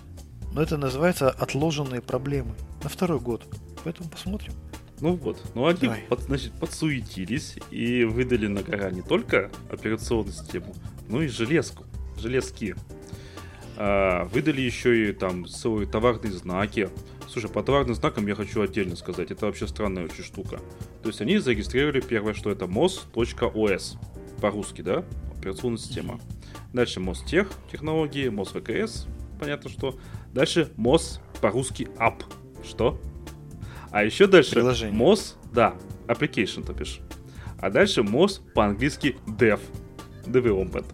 [0.54, 3.46] Но это называется отложенные проблемы на второй год.
[3.84, 4.54] Поэтому посмотрим.
[5.02, 10.74] Ну вот, ну они под, значит, подсуетились и выдали на гора не только операционную систему,
[11.10, 11.86] но и железку,
[12.18, 12.76] железки.
[13.76, 16.90] А, выдали еще и там целые товарные знаки.
[17.28, 20.60] Слушай, по товарным знакам я хочу отдельно сказать, это вообще странная очень штука.
[21.02, 23.98] То есть они зарегистрировали первое, что это mos.os,
[24.40, 25.04] по-русски, да,
[25.36, 26.20] операционная система.
[26.72, 29.08] Дальше MOSTech технологии, MOS
[29.40, 29.98] понятно что.
[30.34, 32.24] Дальше MOS по-русски app.
[32.64, 33.00] Что?
[33.92, 35.00] А еще дальше Приложение.
[35.00, 35.76] MOS, да,
[36.08, 37.00] application, то бишь.
[37.60, 39.60] А дальше MOS по-английски dev,
[40.26, 40.86] development.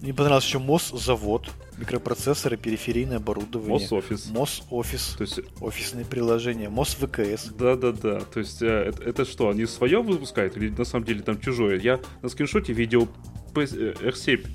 [0.00, 3.76] Мне понравился еще MOS завод, микропроцессоры, периферийное оборудование.
[3.76, 4.30] MOS офис.
[4.30, 5.14] MOS офис.
[5.18, 6.68] То есть офисные приложения.
[6.68, 7.46] MOS ВКС.
[7.54, 8.20] Да, да, да.
[8.20, 11.80] То есть э, это, это что, они свое выпускают или на самом деле там чужое?
[11.80, 13.08] Я на скриншоте видел
[13.54, 14.46] R7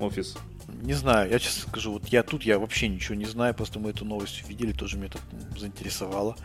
[0.00, 0.36] офис
[0.82, 3.90] не знаю, я честно скажу, вот я тут, я вообще ничего не знаю, просто мы
[3.90, 5.18] эту новость видели, тоже меня это
[5.56, 6.36] заинтересовало.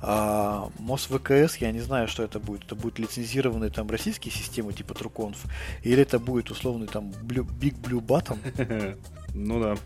[0.00, 2.64] А, МОС ВКС, я не знаю, что это будет.
[2.64, 5.44] Это будет лицензированные там российские системы типа Труконф,
[5.82, 8.96] или это будет условный там Blue, Big Blue Button.
[9.34, 9.76] Ну да.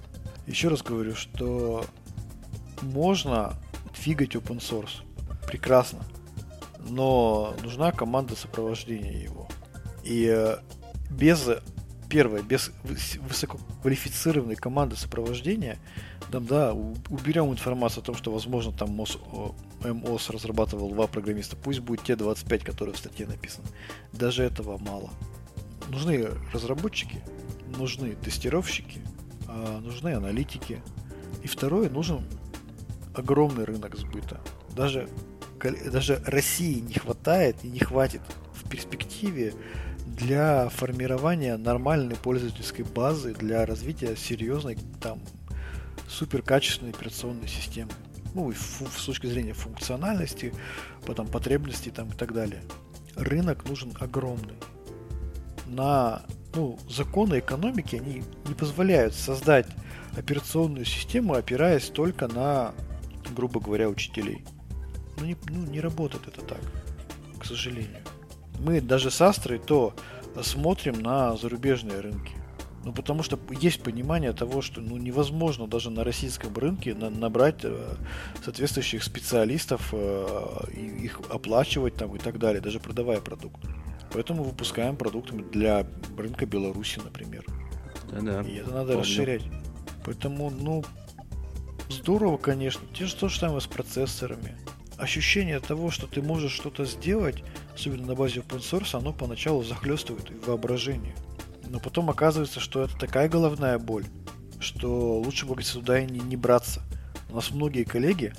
[0.46, 1.84] Еще раз говорю, что
[2.80, 3.54] можно
[3.92, 5.02] фигать open source.
[5.46, 6.00] Прекрасно.
[6.88, 9.48] Но нужна команда сопровождения его.
[10.02, 10.56] И э,
[11.10, 11.48] без
[12.14, 15.80] первое, без высококвалифицированной команды сопровождения,
[16.30, 19.18] там, да, уберем информацию о том, что, возможно, там МОС,
[19.82, 23.66] МОС разрабатывал два программиста, пусть будет те 25, которые в статье написаны.
[24.12, 25.10] Даже этого мало.
[25.88, 27.20] Нужны разработчики,
[27.76, 29.00] нужны тестировщики,
[29.48, 30.80] а, нужны аналитики.
[31.42, 32.24] И второе, нужен
[33.12, 34.40] огромный рынок сбыта.
[34.70, 35.08] Даже,
[35.90, 38.22] даже России не хватает и не хватит
[38.52, 39.52] в перспективе
[40.06, 45.20] для формирования нормальной пользовательской базы, для развития серьезной там
[46.08, 47.90] супер качественной операционной системы.
[48.34, 50.52] Ну, и с точки зрения функциональности,
[51.06, 52.62] потом потребностей там и так далее.
[53.16, 54.56] Рынок нужен огромный.
[55.66, 56.22] На
[56.54, 59.66] ну, законы экономики они не позволяют создать
[60.16, 62.74] операционную систему, опираясь только на,
[63.34, 64.44] грубо говоря, учителей.
[65.18, 66.60] Ну не, ну, не работает это так,
[67.38, 68.02] к сожалению.
[68.58, 69.94] Мы даже с Астрой то
[70.42, 72.32] смотрим на зарубежные рынки.
[72.84, 77.60] Ну, потому что есть понимание того, что ну, невозможно даже на российском рынке на, набрать
[77.62, 77.96] э,
[78.44, 83.58] соответствующих специалистов, э, и их оплачивать там и так далее, даже продавая продукт.
[84.12, 85.86] Поэтому выпускаем продукты для
[86.16, 87.46] рынка Беларуси, например.
[88.12, 88.42] Да-да.
[88.42, 89.00] И это надо Помню.
[89.00, 89.42] расширять.
[90.04, 90.84] Поэтому, ну,
[91.88, 92.82] здорово, конечно.
[92.92, 94.56] Те же то же самое с процессорами.
[94.98, 97.42] Ощущение того, что ты можешь что-то сделать,
[97.74, 101.14] особенно на базе open source, оно поначалу захлестывает воображение.
[101.68, 104.04] Но потом оказывается, что это такая головная боль,
[104.60, 106.82] что лучше бы сюда и не, не браться.
[107.30, 108.32] У нас многие коллеги,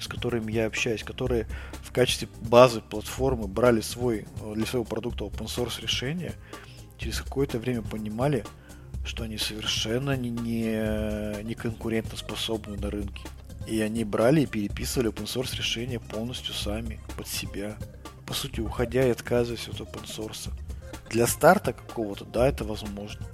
[0.00, 1.46] с которыми я общаюсь, которые
[1.82, 6.32] в качестве базы платформы брали свой, для своего продукта open source решение,
[6.96, 8.44] через какое-то время понимали,
[9.04, 13.22] что они совершенно не, не, не конкурентоспособны на рынке.
[13.66, 17.76] И они брали и переписывали open source решения полностью сами, под себя.
[18.28, 20.52] По сути, уходя и отказываясь от open source.
[21.08, 23.26] Для старта какого-то, да, это возможно.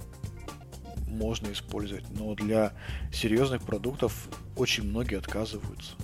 [1.09, 2.05] Можно использовать.
[2.17, 2.71] Но для
[3.11, 5.95] серьезных продуктов очень многие отказываются.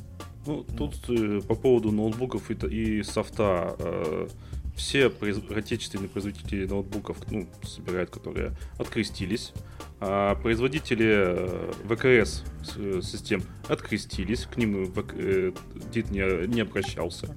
[0.45, 3.77] Ну, тут э, по поводу ноутбуков и, и софта.
[3.79, 4.27] Э,
[4.75, 5.37] все произ...
[5.49, 9.53] отечественные производители ноутбуков ну, собирают, которые открестились.
[9.99, 12.43] А производители э, ВКС
[12.75, 15.51] э, систем открестились, к ним э,
[15.93, 17.33] ДИТ не, не обращался.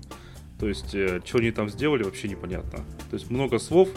[0.59, 2.85] То есть, э, что они там сделали, вообще непонятно.
[3.11, 3.89] То есть, много слов,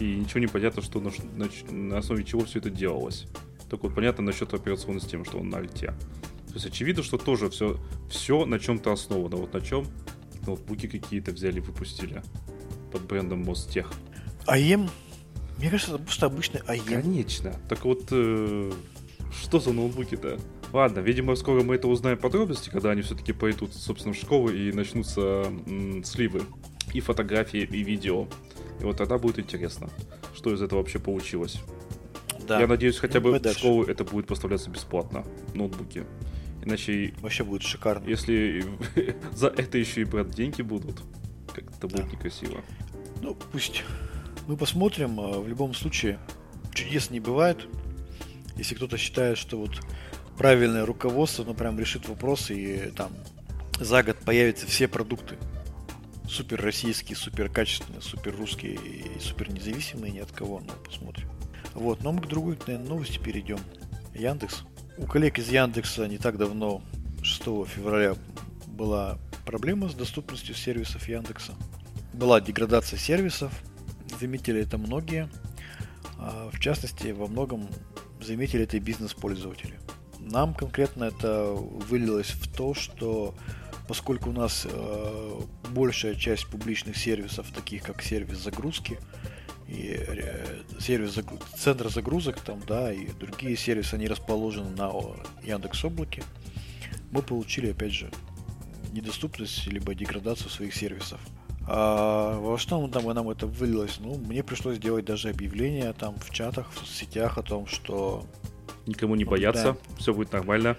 [0.00, 1.12] и ничего не понятно, что на,
[1.70, 3.26] на, основе чего все это делалось.
[3.68, 5.88] Только вот понятно насчет операционной системы, что он на альте.
[6.48, 7.78] То есть очевидно, что тоже все,
[8.10, 9.36] все на чем-то основано.
[9.36, 9.86] Вот на чем
[10.46, 12.22] ноутбуки какие-то взяли, выпустили
[12.90, 13.92] под брендом Мостех.
[14.46, 14.88] АЕМ?
[15.58, 17.02] Мне кажется, это просто обычный АЕМ.
[17.02, 17.54] Конечно.
[17.68, 18.72] Так вот, э,
[19.30, 20.40] что за ноутбуки-то?
[20.72, 24.72] Ладно, видимо, скоро мы это узнаем подробности, когда они все-таки пойдут, собственно, в школу и
[24.72, 25.20] начнутся
[25.66, 26.42] м, сливы
[26.92, 28.28] и фотографии, и видео.
[28.80, 29.90] И вот тогда будет интересно,
[30.34, 31.60] что из этого вообще получилось.
[32.46, 32.60] Да.
[32.60, 36.04] Я надеюсь, хотя бы в школу это будет поставляться бесплатно, ноутбуки.
[36.62, 37.14] Иначе...
[37.20, 38.08] Вообще будет шикарно.
[38.08, 38.64] Если
[39.32, 41.02] за это еще и брать деньги будут,
[41.52, 42.12] как это будет да.
[42.12, 42.60] некрасиво.
[43.22, 43.84] Ну, пусть.
[44.46, 45.20] Мы посмотрим.
[45.20, 46.18] А, в любом случае,
[46.74, 47.66] чудес не бывает.
[48.56, 49.80] Если кто-то считает, что вот
[50.40, 53.12] правильное руководство, ну, прям решит вопрос, и там
[53.78, 55.36] за год появятся все продукты
[56.26, 61.28] супер российские, супер качественные, супер русские и супер независимые ни от кого, ну, посмотрим.
[61.74, 63.58] Вот, но мы к другой, наверное, новости перейдем.
[64.14, 64.62] Яндекс
[64.96, 66.80] у коллег из Яндекса не так давно,
[67.22, 68.14] 6 февраля,
[68.66, 71.52] была проблема с доступностью сервисов Яндекса.
[72.14, 73.52] Была деградация сервисов,
[74.18, 75.28] заметили это многие.
[76.18, 77.68] А, в частности, во многом
[78.22, 79.78] заметили это и бизнес-пользователи.
[80.30, 83.34] Нам конкретно это вылилось в то, что
[83.88, 85.40] поскольку у нас э,
[85.70, 88.98] большая часть публичных сервисов, таких как сервис загрузки,
[89.66, 91.18] и э, сервис
[91.56, 94.92] центр загрузок там, да, и другие сервисы, они расположены на
[95.42, 96.22] Яндекс Облаке,
[97.10, 98.10] мы получили, опять же,
[98.92, 101.20] недоступность либо деградацию своих сервисов.
[101.66, 103.98] А во что там нам это вылилось?
[104.00, 108.24] Ну, мне пришлось сделать даже объявление там в чатах, в соцсетях о том, что...
[108.90, 110.76] Никому не бояться, все будет нормально.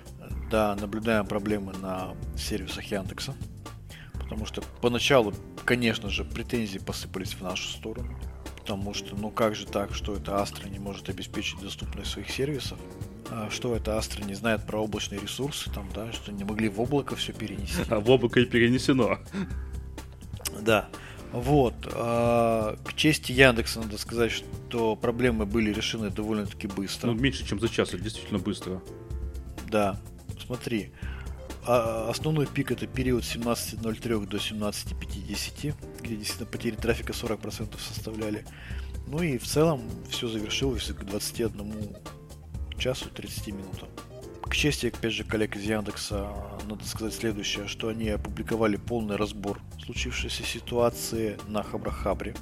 [0.49, 3.33] Да, наблюдаем проблемы на сервисах Яндекса.
[4.13, 8.17] Потому что поначалу, конечно же, претензии посыпались в нашу сторону
[8.71, 12.77] потому что, ну как же так, что это Astra не может обеспечить доступность своих сервисов?
[13.29, 16.79] А что это Astra не знает про облачные ресурсы, там, да, что не могли в
[16.79, 17.81] облако все перенести.
[17.89, 19.19] А в облако и перенесено.
[20.61, 20.87] Да.
[21.31, 21.73] Вот.
[21.93, 27.11] А, к чести Яндекса надо сказать, что проблемы были решены довольно-таки быстро.
[27.11, 28.81] Ну, меньше, чем за час, это действительно быстро.
[29.69, 29.99] Да.
[30.45, 30.91] Смотри.
[31.65, 38.45] А основной пик это период с 17.03 до 17.50, где действительно потери трафика 40% составляли.
[39.07, 41.95] Ну и в целом все завершилось к 21
[42.77, 43.89] часу 30 минутам.
[44.51, 46.29] К чести, опять же, коллег из Яндекса,
[46.67, 52.35] надо сказать следующее, что они опубликовали полный разбор случившейся ситуации на Хабрахабре.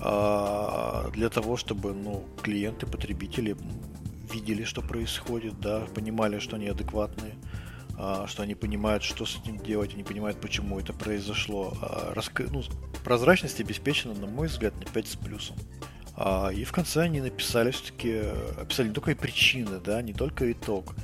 [0.00, 3.56] А, для того, чтобы ну, клиенты, потребители
[4.32, 7.34] видели, что происходит, да, понимали, что они адекватные,
[7.98, 11.76] а, что они понимают, что с этим делать, они понимают, почему это произошло.
[11.82, 12.44] А, раска...
[12.48, 12.62] ну,
[13.02, 15.56] прозрачность обеспечена, на мой взгляд, на 5 с плюсом.
[16.54, 18.22] И в конце они написали все-таки,
[18.58, 20.94] описали не только причины, да, не только итог,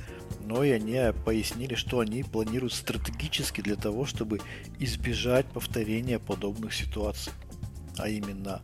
[0.45, 4.41] но и они пояснили, что они планируют стратегически для того, чтобы
[4.79, 7.33] избежать повторения подобных ситуаций.
[7.97, 8.61] А именно,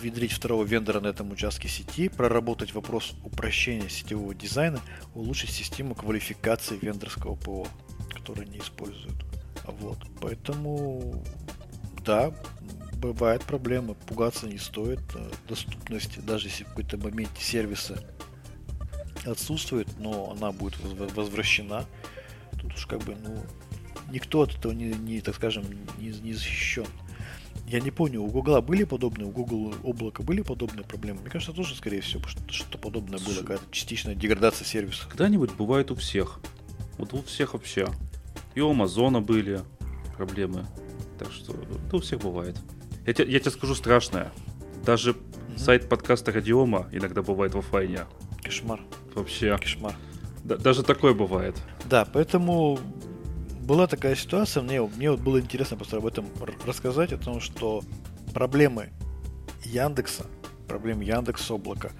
[0.00, 4.80] внедрить второго вендора на этом участке сети, проработать вопрос упрощения сетевого дизайна,
[5.14, 7.66] улучшить систему квалификации вендорского ПО,
[8.10, 9.24] который они используют.
[9.66, 9.98] Вот.
[10.20, 11.24] Поэтому,
[12.04, 12.32] да,
[12.94, 15.00] бывают проблемы, пугаться не стоит.
[15.14, 18.02] Э, доступность, даже если в какой-то моменте сервиса
[19.24, 21.86] отсутствует, но она будет возвращена.
[22.60, 23.42] Тут уж как бы, ну,
[24.10, 25.64] никто от этого не, не так скажем,
[25.98, 26.86] не, не защищен.
[27.66, 31.20] Я не помню, у Гугла были подобные, у Google облака были подобные проблемы?
[31.20, 35.06] Мне кажется, тоже, скорее всего, что-то что подобное было, какая-то частичная деградация сервиса.
[35.08, 36.40] Когда-нибудь бывает у всех.
[36.98, 37.88] Вот у всех вообще.
[38.54, 39.62] И у Амазона были
[40.16, 40.66] проблемы.
[41.18, 41.54] Так что
[41.86, 42.56] это у всех бывает.
[43.06, 44.32] Я, те, я тебе скажу страшное.
[44.84, 45.58] Даже mm-hmm.
[45.58, 48.00] сайт подкаста Радиома иногда бывает в офлайне.
[48.50, 48.80] Кошмар.
[49.14, 49.56] Вообще.
[49.56, 49.94] Кошмар.
[50.42, 51.56] Да, даже такое бывает.
[51.88, 52.80] Да, поэтому
[53.62, 56.26] была такая ситуация, мне, мне вот было интересно просто об этом
[56.66, 57.84] рассказать, о том, что
[58.34, 58.90] проблемы
[59.64, 60.26] Яндекса,
[60.66, 61.92] проблемы Яндекс облака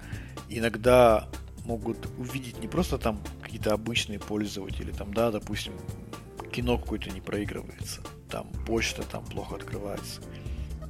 [0.49, 1.29] иногда
[1.63, 5.71] могут увидеть не просто там какие-то обычные пользователи, там, да, допустим,
[6.51, 10.19] кино какое-то не проигрывается, там почта там плохо открывается,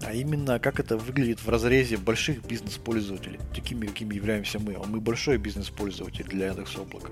[0.04, 4.76] а именно как это выглядит в разрезе больших бизнес-пользователей, такими, какими являемся мы.
[4.76, 7.12] А мы большой бизнес-пользователь для Яндекс Облака.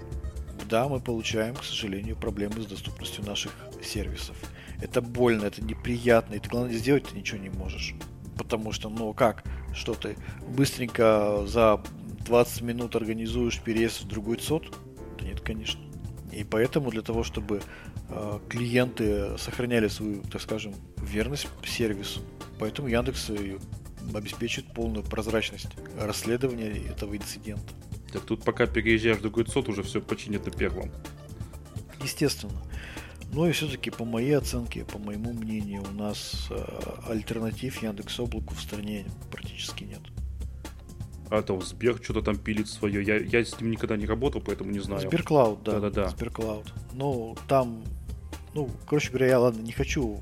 [0.69, 3.51] Да, мы получаем, к сожалению, проблемы с доступностью наших
[3.83, 4.37] сервисов.
[4.81, 7.95] Это больно, это неприятно, и ты, главное, сделать ты ничего не можешь.
[8.37, 10.15] Потому что, ну как, что ты
[10.47, 11.81] быстренько за
[12.25, 14.71] 20 минут организуешь переезд в другой ЦОД?
[15.19, 15.81] Да нет, конечно.
[16.31, 17.61] И поэтому для того, чтобы
[18.09, 22.21] э, клиенты сохраняли свою, так скажем, верность сервису,
[22.59, 23.31] поэтому Яндекс
[24.13, 27.73] обеспечит полную прозрачность расследования этого инцидента.
[28.11, 30.91] Так тут пока переезжаешь в другой ЦОД, уже все починят на первом.
[32.01, 32.61] Естественно.
[33.31, 36.55] Но и все-таки по моей оценке, по моему мнению, у нас э,
[37.07, 40.01] альтернатив Яндекс Облаку в стране практически нет.
[41.29, 43.03] А то Сбер что-то там пилит свое.
[43.03, 45.01] Я, я с ним никогда не работал, поэтому не знаю.
[45.01, 45.73] Сберклауд, да.
[45.73, 46.09] Да-да-да.
[46.09, 46.73] Сберклауд.
[46.93, 47.83] Ну, там,
[48.55, 50.19] ну, короче говоря, я, ладно, не хочу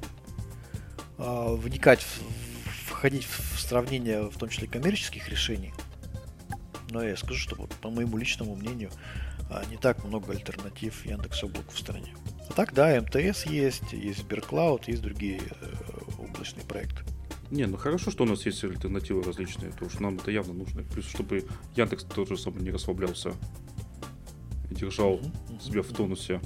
[1.18, 5.74] э, вникать, в, входить в сравнение, в том числе коммерческих решений.
[6.89, 8.91] Но я скажу, что вот, по моему личному мнению,
[9.49, 12.13] а, не так много альтернатив Яндекс Облаку в стране.
[12.49, 15.74] А так, да, МТС есть, есть Сберклауд, есть другие э,
[16.18, 17.03] облачные проекты.
[17.49, 20.84] Не, ну хорошо, что у нас есть альтернативы различные, потому что нам это явно нужно.
[20.84, 21.45] Плюс, чтобы
[21.76, 23.34] Яндекс тоже самое не расслаблялся
[24.70, 26.41] и держал uh-huh, себя в тонусе.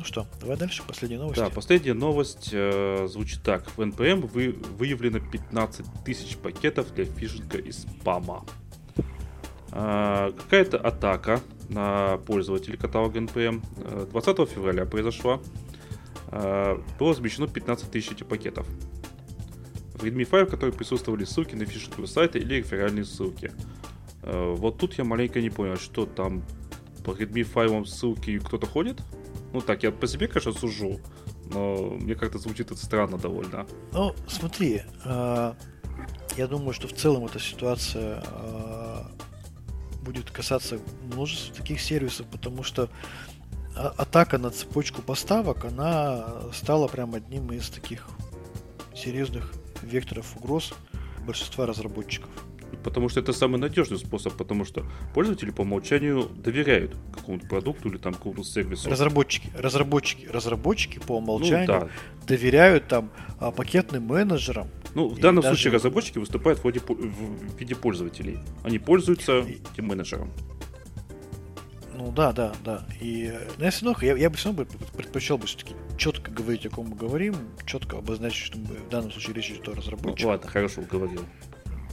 [0.00, 1.38] Ну что, давай дальше, последняя новость.
[1.38, 3.68] Да, последняя новость э, звучит так.
[3.76, 8.46] В NPM вы, выявлено 15 тысяч пакетов для фишинга и спама.
[9.72, 13.62] Э, какая-то атака на пользователей каталога NPM
[14.10, 15.38] 20 э, февраля произошла.
[16.28, 18.66] Э, было замещено 15 тысяч этих пакетов.
[19.96, 23.52] В Redmi 5, в которой присутствовали ссылки на фишинговые сайты или реферальные ссылки.
[24.22, 26.42] Вот тут я маленько не понял, что там
[27.04, 29.02] по Redmi 5 ссылки кто-то ходит?
[29.52, 31.00] Ну так, я по себе, конечно, сужу,
[31.52, 33.66] но мне как-то звучит это странно довольно.
[33.92, 38.22] Ну, смотри, я думаю, что в целом эта ситуация
[40.02, 40.78] будет касаться
[41.12, 42.88] множества таких сервисов, потому что
[43.76, 48.08] а, атака на цепочку поставок, она стала прям одним из таких
[48.94, 50.72] серьезных векторов угроз
[51.26, 52.30] большинства разработчиков.
[52.82, 57.98] Потому что это самый надежный способ, потому что пользователи по умолчанию доверяют какому-то продукту или
[57.98, 58.88] там какому-то сервису.
[58.88, 61.88] Разработчики, разработчики, разработчики по умолчанию ну, да.
[62.26, 64.68] доверяют там а, пакетным менеджерам.
[64.94, 65.56] Ну, в данном даже...
[65.56, 68.38] случае разработчики выступают в, ходе, в виде пользователей.
[68.62, 70.30] Они пользуются этим менеджером.
[72.00, 72.86] Ну да, да, да.
[72.98, 74.64] И ну, я все равно, я, я бы все равно
[74.96, 79.12] предпочел бы все-таки четко говорить, о ком мы говорим, четко обозначить, что мы, в данном
[79.12, 80.22] случае речь идет о разработчиках.
[80.22, 81.26] Ну, ладно, хорошо, говорил.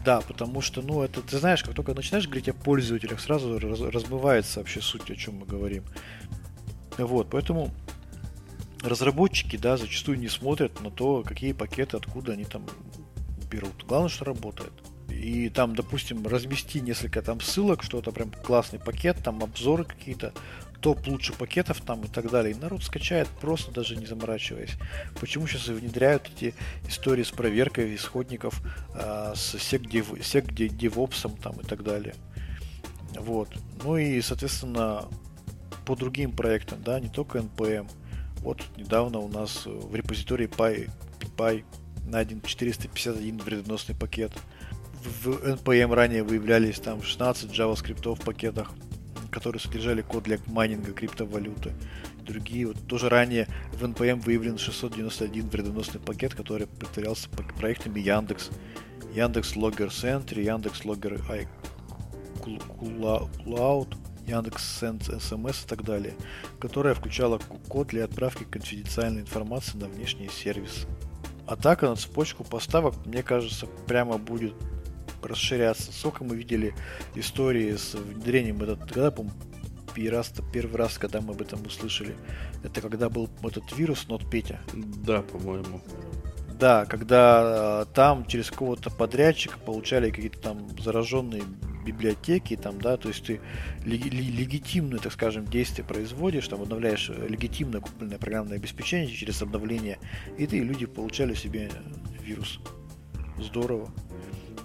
[0.07, 3.81] Да, потому что, ну, это, ты знаешь, как только начинаешь говорить о пользователях, сразу раз,
[3.81, 5.83] размывается вообще суть, о чем мы говорим.
[6.97, 7.71] Вот, поэтому
[8.81, 12.65] разработчики, да, зачастую не смотрят на то, какие пакеты, откуда они там
[13.51, 13.83] берут.
[13.85, 14.71] Главное, что работает.
[15.09, 20.33] И там, допустим, размести несколько там ссылок, что-то прям классный пакет, там обзоры какие-то,
[20.81, 22.53] топ лучше пакетов там и так далее.
[22.53, 24.75] И народ скачает просто даже не заморачиваясь.
[25.19, 26.53] Почему сейчас внедряют эти
[26.87, 28.61] истории с проверкой исходников,
[28.95, 32.15] э, с SecDevOps там и так далее.
[33.19, 33.49] Вот.
[33.83, 35.05] Ну и, соответственно,
[35.85, 37.89] по другим проектам, да, не только NPM.
[38.41, 40.89] Вот недавно у нас в репозитории Py,
[41.37, 41.63] Py
[42.07, 44.31] найден 451 вредоносный пакет.
[45.23, 48.71] В NPM ранее выявлялись там 16 JavaScript в пакетах
[49.37, 51.71] которые содержали код для майнинга криптовалюты.
[52.21, 58.49] Другие, вот тоже ранее в NPM выявлен 691 вредоносный пакет, который притворялся проектами Яндекс,
[59.13, 61.21] Яндекс Логер Sentry, Яндекс Логер
[62.43, 66.15] Cloud, Яндекс Send SMS и так далее,
[66.59, 70.87] которая включала код для отправки конфиденциальной информации на внешние сервисы.
[71.45, 74.55] Атака на цепочку поставок, мне кажется, прямо будет
[75.23, 75.91] расширяться.
[75.91, 76.73] Сколько мы видели
[77.15, 79.25] истории с внедрением этот, когда, по
[79.93, 82.15] первый раз, первый раз, когда мы об этом услышали,
[82.63, 84.59] это когда был этот вирус Нот Петя.
[84.73, 85.81] Да, по-моему.
[86.59, 91.43] Да, когда э, там через какого-то подрядчика получали какие-то там зараженные
[91.85, 93.39] библиотеки, там, да, то есть ты
[93.85, 99.99] леги- легитимное, так скажем, действие производишь, там обновляешь легитимное купленное программное обеспечение через обновление,
[100.37, 101.71] и ты люди получали себе
[102.21, 102.59] вирус.
[103.39, 103.89] Здорово.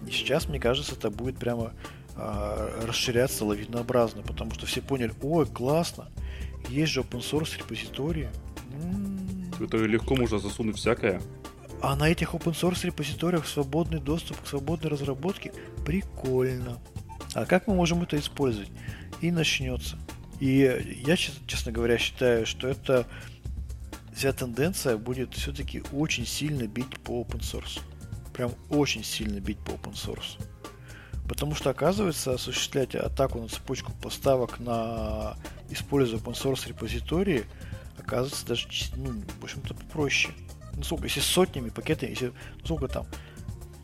[0.07, 1.73] И сейчас, мне кажется, это будет прямо
[2.17, 6.09] а, расширяться лавинообразно, потому что все поняли, ой, классно,
[6.69, 8.29] есть же open source репозитории.
[9.61, 11.23] Это легко можно засунуть всякое.
[11.81, 15.53] А на этих open source репозиториях свободный доступ к свободной разработке
[15.85, 16.79] прикольно.
[17.35, 18.71] А как мы можем это использовать?
[19.21, 19.97] И начнется.
[20.39, 23.07] И я, честно говоря, считаю, что это
[24.15, 27.81] вся тенденция будет все-таки очень сильно бить по open source
[28.33, 30.39] прям очень сильно бить по open source.
[31.29, 35.37] Потому что, оказывается, осуществлять атаку на цепочку поставок на
[35.71, 37.45] используя open source репозитории,
[37.99, 40.31] оказывается даже, ну, в общем-то, проще.
[40.75, 43.07] Ну, сколько, если сотнями пакетами, если, ну, сколько там,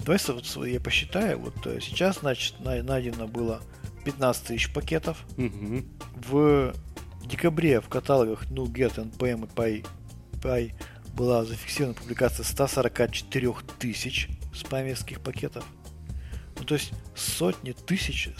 [0.00, 3.60] давай вот, я посчитаю, вот э, сейчас, значит, найдено было
[4.04, 5.24] 15 тысяч пакетов.
[5.36, 5.84] Угу.
[6.28, 6.74] В
[7.24, 9.86] декабре в каталогах NuGet, NPM и Py,
[10.40, 10.72] Py
[11.14, 14.28] была зафиксирована публикация 144 тысяч
[14.58, 15.64] спамерских пакетов.
[16.58, 18.30] Ну, то есть сотни тысяч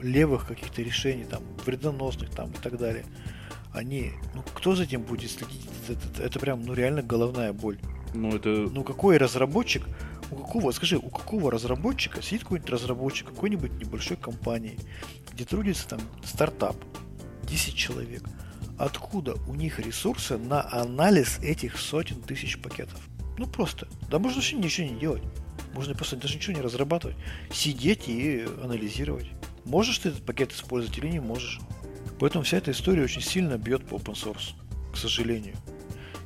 [0.00, 3.04] левых каких-то решений, там, вредоносных там и так далее.
[3.72, 5.68] Они, ну, кто за этим будет следить?
[5.88, 7.78] Это, это, это прям, ну, реально головная боль.
[8.14, 8.48] Ну, это...
[8.48, 9.86] Ну, какой разработчик,
[10.30, 14.78] у какого, скажи, у какого разработчика сидит какой-нибудь разработчик какой-нибудь небольшой компании,
[15.32, 16.76] где трудится там стартап,
[17.44, 18.22] 10 человек.
[18.78, 22.98] Откуда у них ресурсы на анализ этих сотен тысяч пакетов?
[23.40, 23.88] Ну просто.
[24.10, 25.22] Да можно вообще ничего не делать.
[25.72, 27.16] Можно просто даже ничего не разрабатывать.
[27.50, 29.28] Сидеть и анализировать.
[29.64, 31.58] Можешь ты этот пакет использовать или не можешь.
[32.18, 34.52] Поэтому вся эта история очень сильно бьет по open source,
[34.92, 35.54] к сожалению.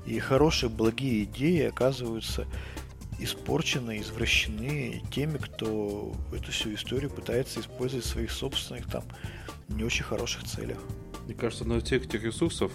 [0.07, 2.49] И хорошие, благие идеи оказываются
[3.21, 9.05] испорчены, извращены теми, кто эту всю историю пытается использовать в своих собственных там
[9.69, 10.79] не очень хороших целях.
[11.27, 12.73] Мне кажется, на тех этих ресурсов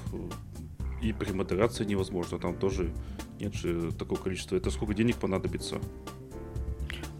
[1.01, 2.39] и при модерации невозможно.
[2.39, 2.93] Там тоже
[3.39, 4.55] нет же такого количества.
[4.55, 5.79] Это сколько денег понадобится?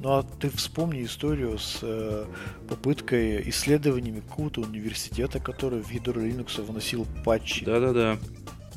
[0.01, 2.26] Ну а ты вспомни историю с э,
[2.70, 7.65] попыткой исследованиями какого-то университета, который в ядро Linux вносил патчи.
[7.65, 8.17] Да-да-да.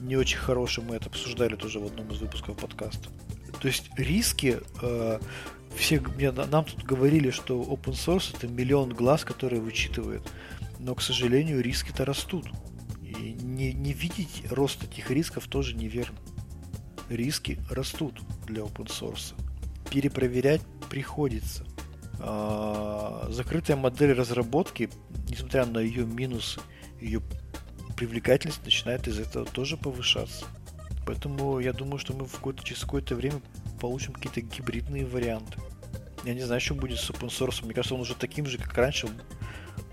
[0.01, 3.09] Не очень хороший, мы это обсуждали тоже в одном из выпусков подкаста.
[3.61, 5.21] То есть риски, э,
[5.77, 10.23] все мне, нам тут говорили, что open source это миллион глаз, которые вычитывает.
[10.81, 12.47] Но, к сожалению, риски-то растут.
[13.01, 16.19] И не, не видеть рост этих рисков тоже неверно
[17.09, 19.35] риски растут для open source.
[19.91, 21.65] Перепроверять приходится.
[22.21, 24.91] А, закрытая модель разработки,
[25.29, 26.61] несмотря на ее минусы,
[27.01, 27.21] ее
[27.97, 30.45] привлекательность начинает из этого тоже повышаться.
[31.07, 33.41] Поэтому я думаю, что мы в какое-то, через какое-то время
[33.81, 35.59] получим какие-то гибридные варианты.
[36.25, 37.65] Я не знаю, что будет с open source.
[37.65, 39.09] Мне кажется, он уже таким же, как раньше,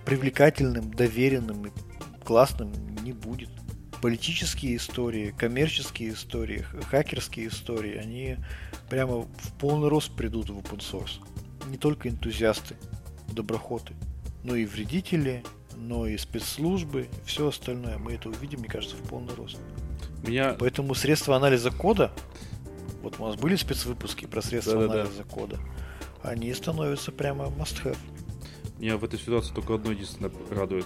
[0.05, 1.71] привлекательным, доверенным и
[2.23, 2.71] классным
[3.03, 3.49] не будет
[4.01, 8.37] политические истории, коммерческие истории, хакерские истории, они
[8.89, 11.19] прямо в полный рост придут в open source.
[11.67, 12.75] Не только энтузиасты,
[13.31, 13.93] доброхоты,
[14.43, 15.43] но и вредители,
[15.75, 17.97] но и спецслужбы, все остальное.
[17.97, 19.57] Мы это увидим, мне кажется, в полный рост.
[20.25, 20.55] Меня...
[20.59, 22.11] Поэтому средства анализа кода,
[23.01, 25.01] вот у нас были спецвыпуски про средства Да-да-да.
[25.01, 25.59] анализа кода,
[26.21, 27.97] они становятся прямо must-have.
[28.77, 30.85] Меня в этой ситуации только одно единственное радует.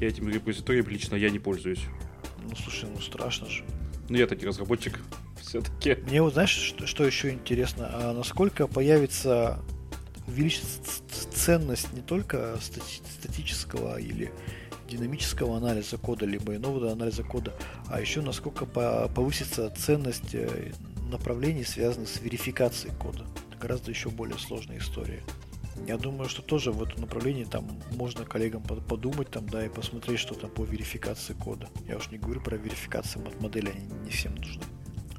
[0.00, 1.84] Я этим репозиторием лично я не пользуюсь.
[2.44, 3.64] Ну, слушай, ну страшно же.
[4.08, 5.00] Ну, я таки разработчик
[5.40, 5.96] все-таки.
[6.06, 7.90] Мне вот, знаешь, что, что еще интересно?
[7.92, 9.60] А насколько появится
[10.26, 10.64] увеличит
[11.32, 14.32] ценность не только стати- статического или
[14.88, 17.52] динамического анализа кода, либо иного анализа кода,
[17.88, 20.72] а еще насколько повысится ценность э,
[21.10, 23.24] направлений, связанных с верификацией кода.
[23.48, 25.22] Это гораздо еще более сложная история.
[25.86, 30.18] Я думаю, что тоже в этом направлении там можно коллегам подумать там, да, и посмотреть,
[30.18, 31.68] что там по верификации кода.
[31.86, 34.62] Я уж не говорю про верификацию модели, они не всем нужны.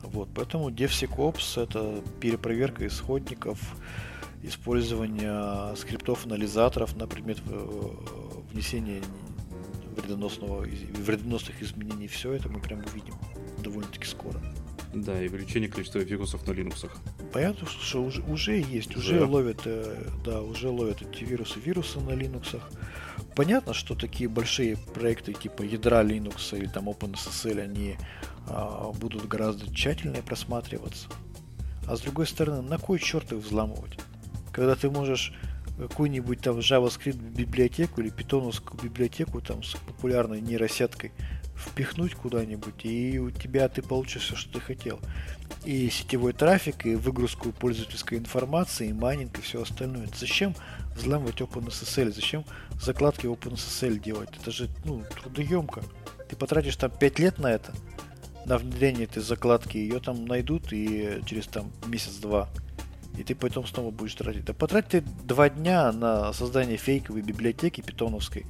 [0.04, 3.60] Вот, поэтому DevSecOps это перепроверка исходников,
[4.44, 7.90] использование скриптов-анализаторов на предмет э,
[8.52, 9.02] внесения
[9.96, 12.08] вредоносного, вредоносных изменений.
[12.08, 13.16] Все это мы прям увидим
[13.60, 14.42] довольно-таки скоро.
[14.96, 16.90] Да, и увеличение количества вирусов на Linux.
[17.34, 22.00] Понятно, что уже, уже есть, уже, уже ловят, э, да, уже ловят эти вирусы, вирусы
[22.00, 22.62] на Linux.
[23.36, 27.98] Понятно, что такие большие проекты типа ядра Linux или там OpenSSL, они
[28.48, 31.10] а, будут гораздо тщательнее просматриваться.
[31.88, 34.00] А с другой стороны, на кой черт их взламывать?
[34.54, 35.34] Когда ты можешь
[35.78, 41.12] какую-нибудь там JavaScript библиотеку или питоновскую библиотеку там с популярной нейросеткой
[41.56, 45.00] впихнуть куда-нибудь, и у тебя ты получишь все, что ты хотел.
[45.64, 50.08] И сетевой трафик, и выгрузку пользовательской информации, и майнинг, и все остальное.
[50.18, 50.56] Зачем
[50.96, 52.14] взламывать OpenSSL?
[52.14, 52.46] Зачем
[52.82, 54.30] закладки OpenSSL делать?
[54.40, 55.84] Это же ну, трудоемко.
[56.30, 57.74] Ты потратишь там 5 лет на это,
[58.46, 62.50] на внедрение этой закладки, ее там найдут и через там месяц-два.
[63.18, 64.46] И ты потом снова будешь тратить.
[64.46, 68.46] Да потрать ты два дня на создание фейковой библиотеки питоновской,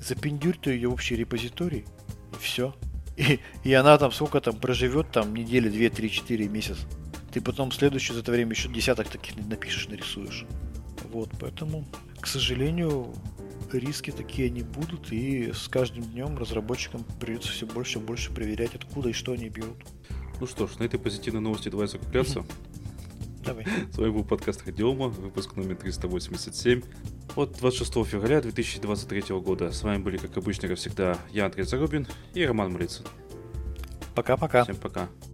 [0.00, 1.84] запендюрь ты ее в общий репозиторий, и
[2.38, 2.74] все.
[3.16, 6.78] И, и она там сколько там проживет, там недели, две, три, четыре, месяц.
[7.32, 10.44] Ты потом следующее за это время еще десяток таких напишешь, нарисуешь.
[11.10, 11.86] Вот, поэтому,
[12.20, 13.14] к сожалению,
[13.72, 18.74] риски такие не будут, и с каждым днем разработчикам придется все больше и больше проверять,
[18.74, 19.76] откуда и что они берут.
[20.40, 22.44] Ну что ж, на этой позитивной новости давай закругляться.
[23.46, 23.64] Давай.
[23.92, 26.82] С вами был подкаст Радиома, выпуск номер 387
[27.36, 29.70] от 26 февраля 2023 года.
[29.70, 33.04] С вами были, как обычно, как всегда, я, Андрей Зарубин и Роман Млицын.
[34.16, 34.64] Пока-пока.
[34.64, 35.08] Всем пока.